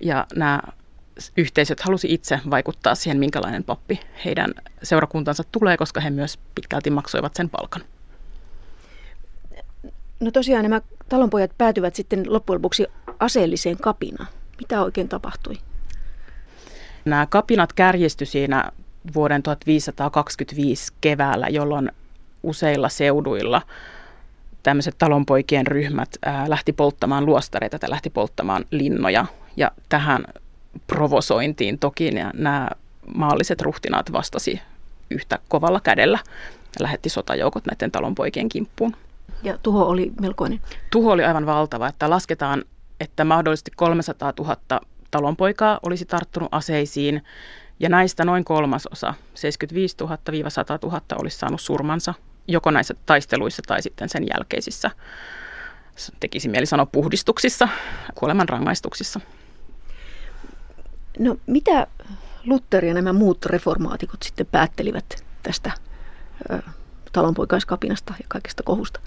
Ja 0.00 0.26
nämä 0.34 0.60
yhteisöt 1.36 1.80
halusi 1.80 2.14
itse 2.14 2.40
vaikuttaa 2.50 2.94
siihen, 2.94 3.18
minkälainen 3.18 3.64
pappi 3.64 4.00
heidän 4.24 4.50
seurakuntansa 4.82 5.42
tulee, 5.52 5.76
koska 5.76 6.00
he 6.00 6.10
myös 6.10 6.38
pitkälti 6.54 6.90
maksoivat 6.90 7.34
sen 7.34 7.50
palkan. 7.50 7.82
No 10.22 10.30
tosiaan 10.30 10.62
nämä 10.62 10.80
talonpojat 11.08 11.50
päätyvät 11.58 11.94
sitten 11.94 12.32
loppujen 12.32 12.56
lopuksi 12.56 12.86
aseelliseen 13.18 13.76
kapinaan. 13.76 14.28
Mitä 14.58 14.82
oikein 14.82 15.08
tapahtui? 15.08 15.54
Nämä 17.04 17.26
kapinat 17.26 17.72
kärjistyi 17.72 18.26
siinä 18.26 18.72
vuoden 19.14 19.42
1525 19.42 20.92
keväällä, 21.00 21.48
jolloin 21.48 21.92
useilla 22.42 22.88
seuduilla 22.88 23.62
tämmöiset 24.62 24.94
talonpoikien 24.98 25.66
ryhmät 25.66 26.08
ää, 26.24 26.50
lähti 26.50 26.72
polttamaan 26.72 27.26
luostareita 27.26 27.78
tai 27.78 27.90
lähti 27.90 28.10
polttamaan 28.10 28.64
linnoja. 28.70 29.26
Ja 29.56 29.70
tähän 29.88 30.24
provosointiin 30.86 31.78
toki 31.78 32.10
nämä 32.34 32.68
maalliset 33.14 33.60
ruhtinaat 33.60 34.12
vastasi 34.12 34.60
yhtä 35.10 35.38
kovalla 35.48 35.80
kädellä 35.80 36.18
ja 36.78 36.82
lähetti 36.82 37.08
sotajoukot 37.08 37.66
näiden 37.66 37.90
talonpoikien 37.90 38.48
kimppuun. 38.48 38.96
Ja 39.42 39.58
tuho 39.58 39.84
oli 39.84 40.12
melkoinen. 40.20 40.60
Tuho 40.90 41.12
oli 41.12 41.24
aivan 41.24 41.46
valtava, 41.46 41.88
että 41.88 42.10
lasketaan, 42.10 42.64
että 43.00 43.24
mahdollisesti 43.24 43.70
300 43.76 44.32
000 44.38 44.56
talonpoikaa 45.10 45.80
olisi 45.82 46.04
tarttunut 46.04 46.48
aseisiin, 46.52 47.24
ja 47.80 47.88
näistä 47.88 48.24
noin 48.24 48.44
kolmasosa, 48.44 49.14
75 49.34 49.96
000-100 50.02 50.08
000, 50.82 51.00
olisi 51.20 51.38
saanut 51.38 51.60
surmansa 51.60 52.14
joko 52.48 52.70
näissä 52.70 52.94
taisteluissa 53.06 53.62
tai 53.66 53.82
sitten 53.82 54.08
sen 54.08 54.26
jälkeisissä, 54.34 54.90
tekisi 56.20 56.48
mieli 56.48 56.66
sanoa 56.66 56.86
puhdistuksissa, 56.86 57.68
kuoleman 58.14 58.48
rangaistuksissa. 58.48 59.20
No 61.18 61.36
mitä 61.46 61.86
Luther 62.44 62.84
ja 62.84 62.94
nämä 62.94 63.12
muut 63.12 63.46
reformaatikot 63.46 64.22
sitten 64.22 64.46
päättelivät 64.46 65.24
tästä 65.42 65.70
talonpoikaiskapinasta 67.12 68.14
ja 68.18 68.24
kaikesta 68.28 68.62
kohusta? 68.62 69.00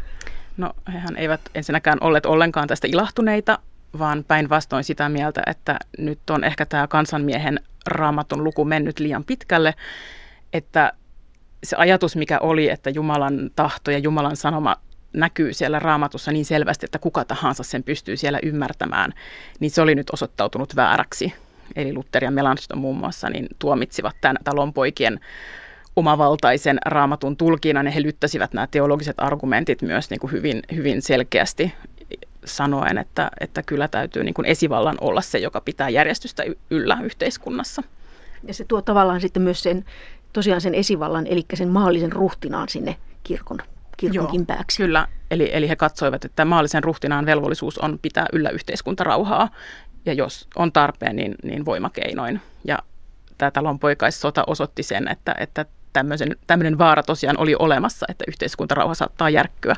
No 0.58 0.74
hehän 0.94 1.18
eivät 1.18 1.42
ensinnäkään 1.56 1.98
olleet 2.02 2.26
ollenkaan 2.26 2.68
tästä 2.68 2.88
ilahtuneita, 2.88 3.60
vaan 4.00 4.26
päinvastoin 4.28 4.84
sitä 4.84 5.10
mieltä, 5.10 5.42
että 5.48 5.80
nyt 5.98 6.30
on 6.30 6.44
ehkä 6.44 6.66
tämä 6.66 6.88
kansanmiehen 6.88 7.60
raamatun 7.88 8.44
luku 8.44 8.66
mennyt 8.66 9.00
liian 9.00 9.24
pitkälle, 9.24 9.74
että 10.54 10.94
se 11.64 11.76
ajatus, 11.76 12.16
mikä 12.16 12.40
oli, 12.40 12.70
että 12.70 12.90
Jumalan 12.90 13.52
tahto 13.56 13.92
ja 13.92 13.98
Jumalan 13.98 14.36
sanoma 14.36 14.76
näkyy 15.14 15.54
siellä 15.54 15.80
raamatussa 15.80 16.32
niin 16.32 16.46
selvästi, 16.46 16.86
että 16.86 17.00
kuka 17.00 17.26
tahansa 17.26 17.64
sen 17.64 17.84
pystyy 17.84 18.18
siellä 18.18 18.40
ymmärtämään, 18.44 19.14
niin 19.60 19.72
se 19.72 19.82
oli 19.82 19.96
nyt 19.96 20.10
osoittautunut 20.10 20.76
vääräksi. 20.76 21.34
Eli 21.76 21.94
Luther 21.94 22.24
ja 22.24 22.32
Melanchthon 22.32 22.80
muun 22.80 22.98
muassa 22.98 23.30
niin 23.30 23.48
tuomitsivat 23.60 24.16
tämän 24.22 24.38
talonpoikien 24.44 25.20
omavaltaisen 25.96 26.78
raamatun 26.86 27.38
tulkinnan 27.38 27.86
ja 27.86 27.92
he 27.92 28.02
lyttäsivät 28.02 28.54
nämä 28.54 28.68
teologiset 28.68 29.16
argumentit 29.18 29.82
myös 29.82 30.10
niin 30.10 30.20
kuin 30.20 30.32
hyvin, 30.32 30.62
hyvin 30.76 31.02
selkeästi 31.02 31.74
sanoen, 32.46 32.98
että, 32.98 33.32
että 33.40 33.64
kyllä 33.64 33.88
täytyy 33.88 34.24
niin 34.24 34.34
kuin 34.34 34.46
esivallan 34.46 34.98
olla 35.02 35.22
se, 35.22 35.38
joka 35.38 35.62
pitää 35.62 35.90
järjestystä 35.90 36.44
yllä 36.70 36.98
yhteiskunnassa. 37.04 37.84
Ja 38.48 38.54
se 38.54 38.66
tuo 38.68 38.82
tavallaan 38.82 39.22
sitten 39.22 39.44
myös 39.44 39.64
sen, 39.64 39.86
tosiaan 40.34 40.62
sen 40.62 40.76
esivallan, 40.76 41.28
eli 41.28 41.46
sen 41.54 41.70
maallisen 41.70 42.12
ruhtinaan 42.12 42.70
sinne 42.70 42.96
kirkon, 43.24 43.58
kirkonkin 43.98 44.40
Joo, 44.40 44.46
pääksi. 44.46 44.78
Kyllä, 44.78 45.08
eli, 45.32 45.50
eli 45.54 45.70
he 45.70 45.76
katsoivat, 45.76 46.26
että 46.26 46.46
maallisen 46.46 46.84
ruhtinaan 46.84 47.26
velvollisuus 47.26 47.78
on 47.78 48.00
pitää 48.02 48.26
yllä 48.34 48.50
yhteiskuntarauhaa, 48.50 49.50
ja 50.06 50.14
jos 50.14 50.48
on 50.56 50.72
tarpeen, 50.72 51.16
niin, 51.16 51.36
niin 51.44 51.66
voimakeinoin. 51.66 52.42
Ja 52.66 52.80
tämä 53.38 53.52
talonpoikaissota 53.52 54.44
osoitti 54.48 54.84
sen, 54.84 55.08
että, 55.08 55.36
että 55.40 55.66
tämmöisen, 55.96 56.36
tämmöinen 56.48 56.78
vaara 56.78 57.04
tosiaan 57.04 57.38
oli 57.38 57.56
olemassa, 57.60 58.06
että 58.10 58.24
yhteiskuntarauha 58.28 58.94
saattaa 58.94 59.30
järkkyä 59.30 59.76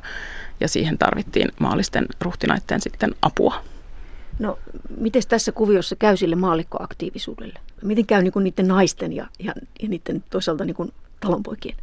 ja 0.60 0.68
siihen 0.68 0.98
tarvittiin 0.98 1.52
maallisten 1.60 2.06
ruhtinaiden 2.22 2.82
sitten 2.82 3.16
apua. 3.22 3.64
No, 4.40 4.60
miten 4.98 5.22
tässä 5.30 5.52
kuviossa 5.52 5.96
käy 5.96 6.18
sille 6.18 6.36
maallikkoaktiivisuudelle? 6.36 7.60
Miten 7.82 8.06
käy 8.06 8.24
niin 8.24 8.34
niiden 8.44 8.68
naisten 8.68 9.14
ja, 9.14 9.28
ja, 9.40 9.54
ja 9.82 9.90
niiden 9.90 10.24
toisaalta 10.30 10.66
niin 10.66 10.94
talonpoikien? 11.20 11.78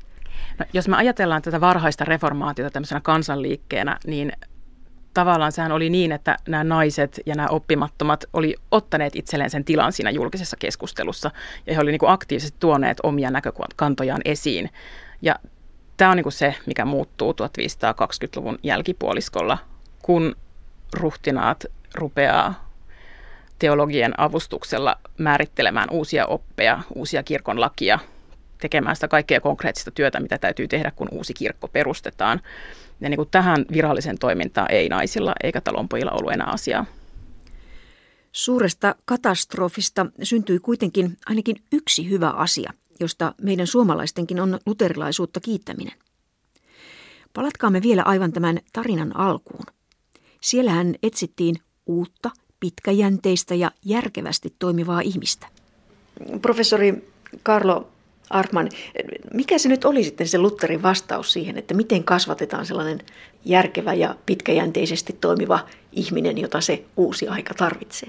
No, 0.58 0.66
jos 0.72 0.88
me 0.88 0.96
ajatellaan 0.96 1.42
tätä 1.42 1.60
varhaista 1.60 2.04
reformaatiota 2.04 2.70
tämmöisenä 2.70 3.00
kansanliikkeenä, 3.00 3.98
niin 4.06 4.32
tavallaan 5.14 5.52
sehän 5.52 5.72
oli 5.72 5.90
niin, 5.90 6.12
että 6.12 6.36
nämä 6.48 6.64
naiset 6.64 7.20
ja 7.26 7.34
nämä 7.34 7.48
oppimattomat 7.48 8.24
oli 8.32 8.54
ottaneet 8.70 9.16
itselleen 9.16 9.50
sen 9.50 9.64
tilan 9.64 9.92
siinä 9.92 10.10
julkisessa 10.10 10.56
keskustelussa 10.56 11.30
ja 11.66 11.74
he 11.74 11.80
olivat 11.80 12.00
niin 12.02 12.10
aktiivisesti 12.10 12.56
tuoneet 12.60 12.98
omia 13.02 13.30
näkökantojaan 13.30 14.20
esiin. 14.24 14.70
Ja 15.22 15.34
tämä 15.96 16.10
on 16.10 16.16
niin 16.16 16.32
se, 16.32 16.54
mikä 16.66 16.84
muuttuu 16.84 17.32
1520-luvun 17.32 18.58
jälkipuoliskolla, 18.62 19.58
kun 20.02 20.36
ruhtinaat 20.92 21.64
rupeaa 21.94 22.70
teologien 23.58 24.20
avustuksella 24.20 24.96
määrittelemään 25.18 25.90
uusia 25.90 26.26
oppeja, 26.26 26.80
uusia 26.94 27.22
kirkon 27.22 27.60
lakia, 27.60 27.98
tekemään 28.58 28.96
sitä 28.96 29.08
kaikkea 29.08 29.40
konkreettista 29.40 29.90
työtä, 29.90 30.20
mitä 30.20 30.38
täytyy 30.38 30.68
tehdä, 30.68 30.90
kun 30.96 31.08
uusi 31.10 31.34
kirkko 31.34 31.68
perustetaan. 31.68 32.40
Ja 33.00 33.08
niin 33.08 33.18
kuin 33.18 33.28
tähän 33.30 33.64
virallisen 33.72 34.18
toimintaan 34.18 34.70
ei 34.70 34.88
naisilla 34.88 35.32
eikä 35.42 35.60
talonpojilla 35.60 36.12
ollut 36.12 36.32
enää 36.32 36.46
asiaa. 36.46 36.86
Suuresta 38.32 38.94
katastrofista 39.04 40.06
syntyi 40.22 40.58
kuitenkin 40.58 41.16
ainakin 41.26 41.56
yksi 41.72 42.10
hyvä 42.10 42.30
asia, 42.30 42.72
josta 43.00 43.34
meidän 43.42 43.66
suomalaistenkin 43.66 44.40
on 44.40 44.58
luterilaisuutta 44.66 45.40
kiittäminen. 45.40 45.94
Palatkaamme 47.34 47.82
vielä 47.82 48.02
aivan 48.02 48.32
tämän 48.32 48.58
tarinan 48.72 49.16
alkuun. 49.16 49.66
Siellähän 50.40 50.94
etsittiin 51.02 51.56
uutta, 51.86 52.30
pitkäjänteistä 52.60 53.54
ja 53.54 53.70
järkevästi 53.84 54.54
toimivaa 54.58 55.00
ihmistä. 55.00 55.46
Professori 56.42 57.12
Carlo 57.44 57.88
Artman, 58.34 58.68
mikä 59.34 59.58
se 59.58 59.68
nyt 59.68 59.84
oli 59.84 60.04
sitten 60.04 60.28
se 60.28 60.38
Lutherin 60.38 60.82
vastaus 60.82 61.32
siihen, 61.32 61.58
että 61.58 61.74
miten 61.74 62.04
kasvatetaan 62.04 62.66
sellainen 62.66 63.00
järkevä 63.44 63.94
ja 63.94 64.14
pitkäjänteisesti 64.26 65.16
toimiva 65.20 65.66
ihminen, 65.92 66.38
jota 66.38 66.60
se 66.60 66.84
uusi 66.96 67.28
aika 67.28 67.54
tarvitsee? 67.54 68.08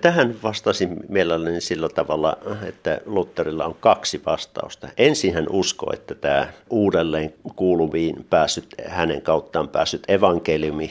Tähän 0.00 0.34
vastasin 0.42 0.96
mielelläni 1.08 1.60
sillä 1.60 1.88
tavalla, 1.88 2.36
että 2.66 3.00
Lutherilla 3.06 3.64
on 3.64 3.76
kaksi 3.80 4.22
vastausta. 4.26 4.88
Ensin 4.96 5.34
hän 5.34 5.46
uskoo, 5.50 5.90
että 5.92 6.14
tämä 6.14 6.48
uudelleen 6.70 7.34
kuuluviin 7.56 8.26
päässyt, 8.30 8.74
hänen 8.86 9.22
kauttaan 9.22 9.68
päässyt 9.68 10.02
evankeliumi 10.08 10.90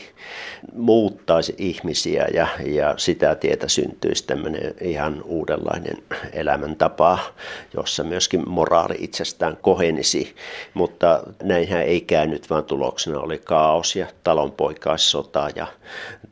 muuttaisi 0.76 1.55
ihmisiä 1.57 2.28
ja, 2.34 2.47
ja 2.66 2.93
sitä 2.97 3.36
tietä 3.36 3.68
syntyisi 3.68 4.28
tämmöinen 4.28 4.74
ihan 4.82 5.22
uudenlainen 5.26 5.97
elämäntapa, 6.34 7.20
jossa 7.74 8.03
myöskin 8.03 8.49
moraali 8.49 8.95
itsestään 8.99 9.57
kohenisi. 9.62 10.36
Mutta 10.74 11.24
näinhän 11.43 11.82
ei 11.82 12.01
käynyt, 12.01 12.49
vaan 12.49 12.64
tuloksena 12.64 13.20
oli 13.20 13.38
kaos 13.38 13.95
ja 13.95 14.07
talonpoikaissota 14.24 15.49
ja 15.55 15.68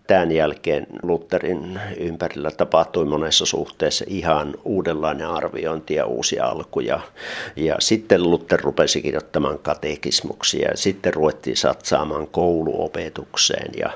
tämän 0.08 0.32
jälkeen 0.32 0.88
Lutherin 1.04 1.80
ympärillä 2.20 2.52
tapahtui 2.52 3.06
monessa 3.06 3.46
suhteessa 3.46 4.06
ihan 4.08 4.54
uudenlainen 4.66 5.28
arviointi 5.28 5.94
ja 5.94 6.06
uusia 6.06 6.46
alkuja. 6.46 7.00
Ja 7.56 7.76
sitten 7.80 8.24
Luther 8.24 8.60
rupesi 8.60 9.02
kirjoittamaan 9.02 9.60
katekismuksia 9.60 10.70
ja 10.70 10.78
sitten 10.78 11.14
ruvettiin 11.14 11.58
satsaamaan 11.58 12.28
kouluopetukseen. 12.28 13.72
Ja, 13.78 13.90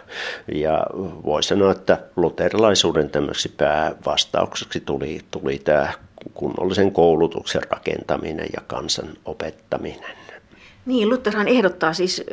ja 0.53 0.85
voi 1.25 1.43
sanoa, 1.43 1.71
että 1.71 1.99
luterilaisuuden 2.15 3.09
tämmöiseksi 3.09 3.49
päävastaukseksi 3.49 4.79
tuli, 4.79 5.21
tuli 5.31 5.59
tämä 5.63 5.93
kunnollisen 6.33 6.91
koulutuksen 6.91 7.61
rakentaminen 7.69 8.47
ja 8.55 8.61
kansan 8.67 9.09
opettaminen. 9.25 10.15
Niin, 10.85 11.09
Lutherhan 11.09 11.47
ehdottaa 11.47 11.93
siis 11.93 12.23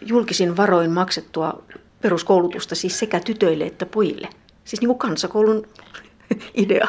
julkisin 0.00 0.56
varoin 0.56 0.90
maksettua 0.90 1.62
peruskoulutusta 2.02 2.74
siis 2.74 2.98
sekä 2.98 3.20
tytöille 3.20 3.64
että 3.64 3.86
pojille. 3.86 4.28
Siis 4.66 4.80
niin 4.80 4.88
kuin 4.88 4.98
kansakoulun 4.98 5.66
idea. 6.54 6.88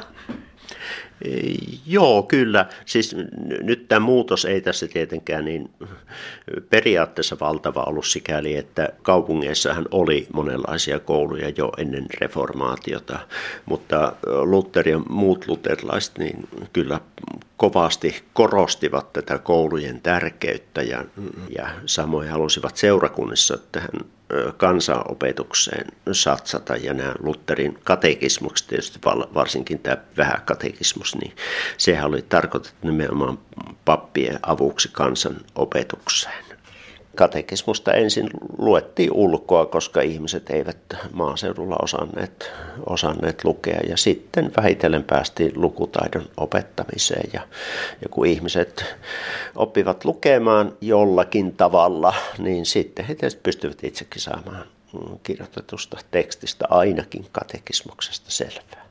Joo, 1.86 2.24
kyllä. 2.24 2.66
Siis 2.86 3.16
nyt 3.64 3.88
tämä 3.88 4.00
muutos 4.00 4.46
ei 4.46 4.62
tässä 4.62 4.88
tietenkään 4.88 5.46
niin 5.46 5.70
periaatteessa 6.70 7.38
valtava 7.40 7.84
ollut 7.84 8.06
sikäli, 8.06 8.58
että 8.58 8.90
kaupungeissahan 9.02 9.86
oli 9.92 10.28
monenlaisia 10.34 11.00
kouluja 11.00 11.50
jo 11.58 11.72
ennen 11.78 12.06
reformaatiota, 12.22 13.20
mutta 13.66 14.14
Luther 14.26 14.90
ja 14.90 15.00
muut 15.10 15.48
luterilaiset 15.48 16.18
niin 16.18 16.48
kyllä 16.74 17.00
kovasti 17.58 18.24
korostivat 18.34 19.14
tätä 19.14 19.38
koulujen 19.38 20.02
tärkeyttä 20.02 20.82
ja, 20.82 21.06
ja 21.58 21.70
samoin 21.86 22.30
halusivat 22.30 22.78
seurakunnissa 22.78 23.58
tähän 23.72 23.90
kansanopetukseen 24.58 25.88
satsata. 26.12 26.76
Ja 26.76 26.94
nämä 26.94 27.14
Lutherin 27.20 27.80
katekismukset, 27.84 28.68
tietysti 28.68 29.00
varsinkin 29.34 29.80
tämä 29.80 29.98
vähäkatekismus, 30.18 31.16
niin 31.16 31.36
sehän 31.78 32.06
oli 32.06 32.22
tarkoitettu 32.22 32.88
nimenomaan 32.88 33.40
pappien 33.86 34.40
avuksi 34.42 34.90
kansanopetukseen 34.92 36.47
katekismusta 37.18 37.94
ensin 37.94 38.30
luettiin 38.58 39.12
ulkoa, 39.12 39.66
koska 39.66 40.02
ihmiset 40.02 40.50
eivät 40.50 40.78
maaseudulla 41.12 41.76
osanneet, 41.82 42.52
osanneet 42.86 43.44
lukea. 43.44 43.80
Ja 43.90 43.98
sitten 43.98 44.52
vähitellen 44.58 45.04
päästiin 45.04 45.52
lukutaidon 45.56 46.26
opettamiseen. 46.38 47.30
Ja, 47.34 47.42
ja 48.02 48.10
kun 48.12 48.26
ihmiset 48.26 48.86
oppivat 49.56 50.06
lukemaan 50.06 50.74
jollakin 50.82 51.56
tavalla, 51.56 52.14
niin 52.38 52.66
sitten 52.66 53.06
he 53.06 53.16
tietysti 53.16 53.42
pystyvät 53.44 53.84
itsekin 53.84 54.22
saamaan 54.22 54.66
kirjoitetusta 55.24 55.98
tekstistä 56.12 56.66
ainakin 56.70 57.26
katekismuksesta 57.32 58.32
selvää. 58.32 58.87